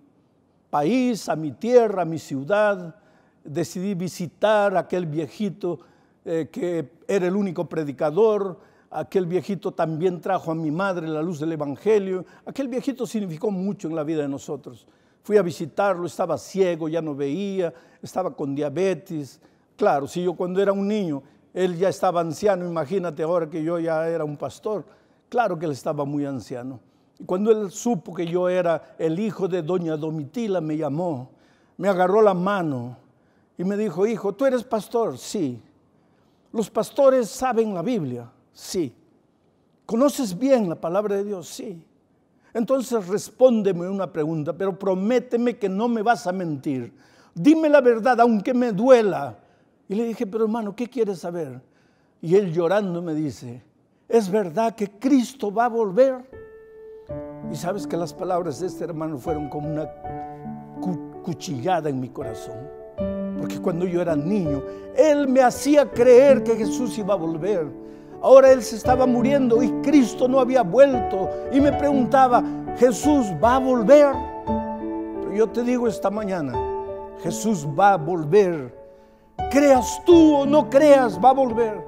país, 0.70 1.30
a 1.30 1.36
mi 1.36 1.52
tierra, 1.52 2.02
a 2.02 2.06
mi 2.06 2.20
ciudad, 2.20 2.96
decidí 3.44 3.94
visitar 3.94 4.76
a 4.76 4.80
aquel 4.80 5.06
viejito 5.06 5.80
eh, 6.26 6.50
que 6.52 6.90
era 7.08 7.28
el 7.28 7.36
único 7.36 7.70
predicador, 7.70 8.60
Aquel 8.90 9.26
viejito 9.26 9.72
también 9.72 10.22
trajo 10.22 10.52
a 10.52 10.56
mi 10.56 10.72
madre 10.72 11.08
la 11.08 11.22
luz 11.22 11.40
del 11.40 11.52
Evangelio. 11.52 12.26
Aquel 12.46 12.68
viejito 12.68 13.06
significó 13.06 13.52
mucho 13.52 13.88
en 13.88 13.96
la 13.96 14.04
vida 14.04 14.22
de 14.22 14.28
nosotros. 14.28 14.88
Fui 15.24 15.38
a 15.38 15.42
visitarlo, 15.42 16.06
estaba 16.06 16.38
ciego, 16.38 16.88
ya 16.88 17.02
no 17.02 17.16
veía, 17.16 17.74
estaba 18.02 18.36
con 18.36 18.54
diabetes. 18.54 19.42
Claro, 19.76 20.08
si 20.08 20.24
yo 20.24 20.34
cuando 20.34 20.62
era 20.62 20.72
un 20.72 20.88
niño, 20.88 21.24
él 21.54 21.78
ya 21.78 21.90
estaba 21.90 22.22
anciano, 22.22 22.66
imagínate 22.66 23.24
ahora 23.24 23.50
que 23.50 23.64
yo 23.64 23.80
ya 23.80 24.08
era 24.08 24.24
un 24.24 24.38
pastor. 24.38 24.86
Claro 25.30 25.58
que 25.58 25.66
él 25.66 25.72
estaba 25.72 26.06
muy 26.06 26.26
anciano. 26.26 26.80
Y 27.18 27.24
cuando 27.24 27.52
él 27.52 27.72
supo 27.72 28.14
que 28.14 28.28
yo 28.28 28.48
era 28.50 28.96
el 29.00 29.20
hijo 29.20 29.48
de 29.48 29.62
doña 29.62 29.98
Domitila, 29.98 30.62
me 30.62 30.78
llamó, 30.78 31.32
me 31.78 31.90
agarró 31.90 32.22
la 32.22 32.34
mano 32.34 32.98
y 33.58 33.64
me 33.64 33.78
dijo, 33.78 34.06
hijo, 34.06 34.34
¿tú 34.34 34.46
eres 34.46 34.64
pastor? 34.64 35.18
Sí. 35.18 35.62
Los 36.52 36.70
pastores 36.70 37.30
saben 37.30 37.74
la 37.74 37.82
Biblia. 37.82 38.30
Sí. 38.56 38.96
¿Conoces 39.86 40.40
bien 40.40 40.68
la 40.70 40.76
palabra 40.76 41.18
de 41.18 41.26
Dios? 41.26 41.48
Sí. 41.50 41.86
Entonces 42.54 43.06
respóndeme 43.08 43.88
una 43.88 44.12
pregunta, 44.12 44.54
pero 44.54 44.80
prométeme 44.80 45.58
que 45.58 45.68
no 45.68 45.90
me 45.90 46.02
vas 46.02 46.26
a 46.26 46.32
mentir. 46.32 46.94
Dime 47.36 47.68
la 47.68 47.82
verdad, 47.82 48.20
aunque 48.22 48.54
me 48.54 48.72
duela. 48.72 49.38
Y 49.90 49.96
le 49.96 50.06
dije, 50.06 50.26
pero 50.26 50.46
hermano, 50.46 50.74
¿qué 50.74 50.88
quieres 50.88 51.20
saber? 51.20 51.62
Y 52.22 52.36
él 52.36 52.54
llorando 52.54 53.02
me 53.02 53.14
dice, 53.14 53.62
¿es 54.08 54.32
verdad 54.32 54.74
que 54.74 54.90
Cristo 54.90 55.54
va 55.54 55.66
a 55.66 55.70
volver? 55.70 56.28
Y 57.52 57.56
sabes 57.56 57.86
que 57.86 57.98
las 57.98 58.14
palabras 58.14 58.62
de 58.62 58.68
este 58.68 58.86
hermano 58.86 59.18
fueron 59.18 59.50
como 59.50 59.70
una 59.70 59.88
cuchillada 61.24 61.90
en 61.90 62.00
mi 62.00 62.08
corazón. 62.08 62.58
Porque 63.38 63.60
cuando 63.60 63.86
yo 63.86 64.02
era 64.02 64.16
niño, 64.16 64.64
él 64.96 65.28
me 65.28 65.42
hacía 65.42 65.92
creer 65.92 66.42
que 66.42 66.56
Jesús 66.56 66.98
iba 66.98 67.14
a 67.14 67.18
volver 67.18 67.68
Ahora 68.22 68.52
él 68.52 68.64
se 68.64 68.76
estaba 68.76 69.06
muriendo 69.06 69.62
y 69.62 69.70
Cristo 69.82 70.28
no 70.28 70.40
había 70.40 70.64
vuelto. 70.64 71.30
Y 71.52 71.62
me 71.62 71.72
preguntaba, 71.72 72.44
¿Jesús 72.78 73.28
va 73.42 73.56
a 73.56 73.60
volver? 73.60 74.14
Pero 74.46 75.34
yo 75.34 75.48
te 75.48 75.64
digo 75.64 75.88
esta 75.88 76.10
mañana, 76.10 76.54
Jesús 77.24 77.66
va 77.68 77.94
a 77.94 77.98
volver. 77.98 78.76
Creas 79.50 80.02
tú 80.06 80.36
o 80.36 80.46
no 80.46 80.70
creas, 80.70 81.20
va 81.24 81.30
a 81.30 81.34
volver. 81.34 81.86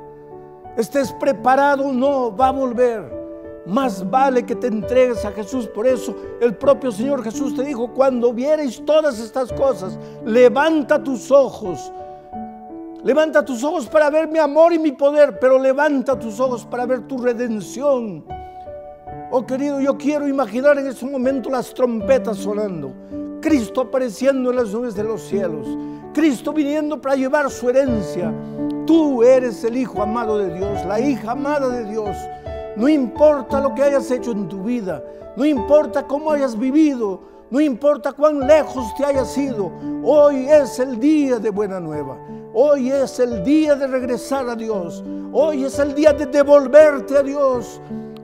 Estés 0.77 1.11
preparado 1.13 1.87
o 1.87 1.93
no, 1.93 2.35
va 2.35 2.47
a 2.47 2.51
volver. 2.51 3.17
Más 3.65 4.09
vale 4.09 4.45
que 4.45 4.55
te 4.55 4.67
entregues 4.67 5.25
a 5.25 5.31
Jesús. 5.31 5.67
Por 5.67 5.85
eso 5.85 6.15
el 6.39 6.55
propio 6.55 6.91
Señor 6.91 7.21
Jesús 7.21 7.53
te 7.53 7.63
dijo, 7.63 7.93
cuando 7.93 8.31
viereis 8.31 8.85
todas 8.85 9.19
estas 9.19 9.51
cosas, 9.51 9.99
levanta 10.23 11.03
tus 11.03 11.31
ojos 11.31 11.91
Levanta 13.07 13.45
tus 13.45 13.63
ojos 13.63 13.87
para 13.87 14.09
ver 14.09 14.27
mi 14.27 14.37
amor 14.37 14.73
y 14.73 14.79
mi 14.79 14.91
poder, 14.91 15.39
pero 15.39 15.57
levanta 15.57 16.19
tus 16.19 16.41
ojos 16.41 16.65
para 16.65 16.85
ver 16.85 17.07
tu 17.07 17.17
redención. 17.17 18.25
Oh 19.31 19.45
querido, 19.45 19.79
yo 19.79 19.97
quiero 19.97 20.27
imaginar 20.27 20.77
en 20.77 20.87
este 20.87 21.05
momento 21.05 21.49
las 21.49 21.73
trompetas 21.73 22.35
sonando, 22.35 22.93
Cristo 23.39 23.79
apareciendo 23.79 24.49
en 24.49 24.57
las 24.57 24.73
nubes 24.73 24.93
de 24.93 25.05
los 25.05 25.21
cielos, 25.21 25.65
Cristo 26.13 26.51
viniendo 26.51 26.99
para 26.99 27.15
llevar 27.15 27.49
su 27.49 27.69
herencia. 27.69 28.33
Tú 28.85 29.23
eres 29.23 29.63
el 29.63 29.77
Hijo 29.77 30.01
amado 30.01 30.37
de 30.37 30.53
Dios, 30.53 30.85
la 30.85 30.99
hija 30.99 31.31
amada 31.31 31.69
de 31.69 31.89
Dios. 31.89 32.13
No 32.75 32.89
importa 32.89 33.61
lo 33.61 33.73
que 33.73 33.83
hayas 33.83 34.11
hecho 34.11 34.33
en 34.33 34.49
tu 34.49 34.63
vida, 34.63 35.01
no 35.37 35.45
importa 35.45 36.05
cómo 36.05 36.29
hayas 36.31 36.59
vivido, 36.59 37.21
no 37.51 37.61
importa 37.61 38.11
cuán 38.11 38.45
lejos 38.45 38.93
te 38.97 39.05
hayas 39.05 39.37
ido, 39.37 39.71
hoy 40.03 40.45
es 40.49 40.77
el 40.79 40.99
día 40.99 41.39
de 41.39 41.51
buena 41.51 41.79
nueva. 41.79 42.17
Hoy 42.59 42.89
es 42.89 43.19
el 43.19 43.43
día 43.43 43.75
de 43.75 43.85
regresar 43.85 44.49
a 44.49 44.55
Dios. 44.55 45.03
Hoy 45.31 45.65
es 45.65 45.77
el 45.77 45.93
día 45.93 46.11
de 46.11 46.25
devolverte 46.25 47.15
a 47.15 47.21
Dios. 47.21 47.79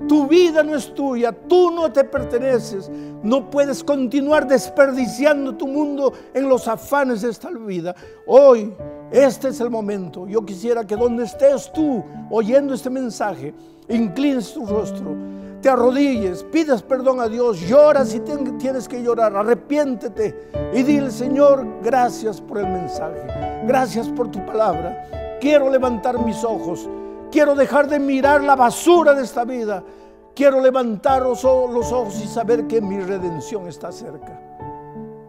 Tu 0.07 0.25
vida 0.25 0.63
no 0.63 0.75
es 0.75 0.91
tuya, 0.95 1.31
tú 1.31 1.69
no 1.69 1.93
te 1.93 2.03
perteneces. 2.03 2.89
No 3.21 3.47
puedes 3.51 3.83
continuar 3.83 4.47
desperdiciando 4.47 5.55
tu 5.55 5.67
mundo 5.67 6.13
en 6.33 6.49
los 6.49 6.67
afanes 6.67 7.21
de 7.21 7.29
esta 7.29 7.51
vida. 7.51 7.93
Hoy, 8.25 8.73
este 9.11 9.49
es 9.49 9.59
el 9.59 9.69
momento. 9.69 10.27
Yo 10.27 10.43
quisiera 10.43 10.83
que 10.83 10.95
donde 10.95 11.25
estés 11.25 11.71
tú 11.71 12.03
oyendo 12.31 12.73
este 12.73 12.89
mensaje, 12.89 13.53
inclines 13.87 14.51
tu 14.51 14.65
rostro 14.65 15.15
te 15.63 15.69
arrodilles, 15.69 16.43
pidas 16.43 16.83
perdón 16.83 17.19
a 17.19 17.27
Dios, 17.27 17.61
lloras 17.61 18.09
si 18.09 18.19
tienes 18.19 18.87
que 18.87 19.01
llorar, 19.01 19.35
arrepiéntete 19.35 20.51
y 20.73 20.83
dile, 20.83 21.09
Señor, 21.09 21.65
gracias 21.81 22.39
por 22.39 22.59
el 22.59 22.67
mensaje, 22.67 23.25
gracias 23.65 24.09
por 24.09 24.29
tu 24.29 24.45
palabra. 24.45 25.39
Quiero 25.41 25.71
levantar 25.71 26.23
mis 26.23 26.43
ojos, 26.43 26.87
quiero 27.31 27.55
dejar 27.55 27.87
de 27.87 27.97
mirar 27.97 28.43
la 28.43 28.55
basura 28.55 29.15
de 29.15 29.23
esta 29.23 29.43
vida, 29.43 29.83
Quiero 30.35 30.61
levantar 30.61 31.21
los 31.21 31.45
ojos 31.45 32.19
y 32.23 32.27
saber 32.27 32.65
que 32.65 32.81
mi 32.81 32.99
redención 32.99 33.67
está 33.67 33.91
cerca. 33.91 34.39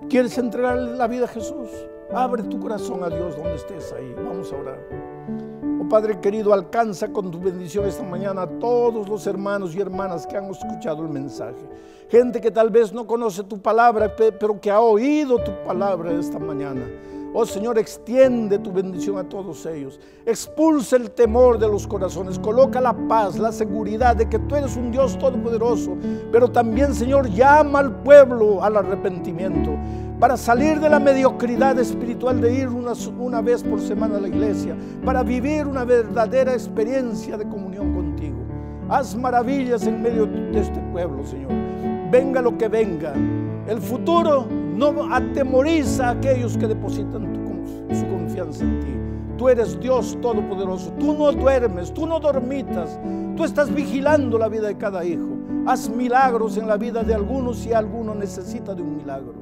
¿Quieres 0.08 0.38
entregar 0.38 0.78
la 0.78 1.06
vida 1.06 1.26
a 1.26 1.28
Jesús? 1.28 1.68
Abre 2.14 2.42
tu 2.44 2.58
corazón 2.58 3.04
a 3.04 3.10
Dios 3.10 3.36
donde 3.36 3.54
estés 3.54 3.92
ahí. 3.92 4.14
Vamos 4.16 4.50
a 4.50 4.56
orar. 4.56 5.13
Padre 5.88 6.20
querido, 6.20 6.52
alcanza 6.52 7.08
con 7.08 7.30
tu 7.30 7.38
bendición 7.38 7.86
esta 7.86 8.02
mañana 8.02 8.42
a 8.42 8.46
todos 8.46 9.08
los 9.08 9.26
hermanos 9.26 9.74
y 9.74 9.80
hermanas 9.80 10.26
que 10.26 10.36
han 10.36 10.50
escuchado 10.50 11.02
el 11.02 11.08
mensaje. 11.08 11.68
Gente 12.08 12.40
que 12.40 12.50
tal 12.50 12.70
vez 12.70 12.92
no 12.92 13.06
conoce 13.06 13.42
tu 13.44 13.60
palabra, 13.60 14.14
pero 14.16 14.60
que 14.60 14.70
ha 14.70 14.80
oído 14.80 15.38
tu 15.38 15.52
palabra 15.64 16.12
esta 16.12 16.38
mañana. 16.38 16.82
Oh 17.36 17.44
Señor, 17.44 17.78
extiende 17.78 18.60
tu 18.60 18.70
bendición 18.70 19.18
a 19.18 19.28
todos 19.28 19.66
ellos. 19.66 19.98
Expulsa 20.24 20.94
el 20.94 21.10
temor 21.10 21.58
de 21.58 21.66
los 21.66 21.84
corazones. 21.84 22.38
Coloca 22.38 22.80
la 22.80 22.94
paz, 23.08 23.36
la 23.40 23.50
seguridad 23.50 24.14
de 24.14 24.28
que 24.28 24.38
tú 24.38 24.54
eres 24.54 24.76
un 24.76 24.92
Dios 24.92 25.18
todopoderoso. 25.18 25.96
Pero 26.30 26.48
también, 26.48 26.94
Señor, 26.94 27.28
llama 27.28 27.80
al 27.80 28.02
pueblo 28.02 28.62
al 28.62 28.76
arrepentimiento. 28.76 29.72
Para 30.20 30.36
salir 30.36 30.80
de 30.80 30.88
la 30.88 31.00
mediocridad 31.00 31.78
espiritual 31.78 32.40
de 32.40 32.54
ir 32.54 32.68
una, 32.68 32.92
una 33.18 33.40
vez 33.40 33.62
por 33.62 33.80
semana 33.80 34.16
a 34.16 34.20
la 34.20 34.28
iglesia. 34.28 34.76
Para 35.04 35.22
vivir 35.22 35.66
una 35.66 35.84
verdadera 35.84 36.52
experiencia 36.52 37.36
de 37.36 37.48
comunión 37.48 37.92
contigo. 37.92 38.38
Haz 38.88 39.16
maravillas 39.16 39.86
en 39.86 40.02
medio 40.02 40.26
de 40.26 40.60
este 40.60 40.78
pueblo, 40.92 41.24
Señor. 41.24 41.50
Venga 42.10 42.40
lo 42.40 42.56
que 42.56 42.68
venga. 42.68 43.12
El 43.66 43.80
futuro 43.80 44.46
no 44.48 45.12
atemoriza 45.12 46.08
a 46.08 46.10
aquellos 46.12 46.56
que 46.56 46.68
depositan 46.68 47.34
su 47.92 48.06
confianza 48.06 48.64
en 48.64 48.80
ti. 48.80 48.94
Tú 49.36 49.48
eres 49.48 49.78
Dios 49.80 50.16
Todopoderoso. 50.20 50.92
Tú 50.92 51.14
no 51.14 51.32
duermes, 51.32 51.92
tú 51.92 52.06
no 52.06 52.20
dormitas. 52.20 52.98
Tú 53.36 53.44
estás 53.44 53.72
vigilando 53.72 54.38
la 54.38 54.48
vida 54.48 54.68
de 54.68 54.76
cada 54.76 55.04
hijo. 55.04 55.28
Haz 55.66 55.88
milagros 55.88 56.56
en 56.56 56.68
la 56.68 56.76
vida 56.76 57.02
de 57.02 57.14
algunos 57.14 57.58
si 57.58 57.72
alguno 57.72 58.14
necesita 58.14 58.74
de 58.74 58.82
un 58.82 58.96
milagro. 58.96 59.34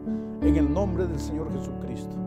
En 0.43 0.57
el 0.57 0.73
nombre 0.73 1.07
del 1.07 1.21
Señor 1.21 1.53
Jesucristo. 1.53 2.22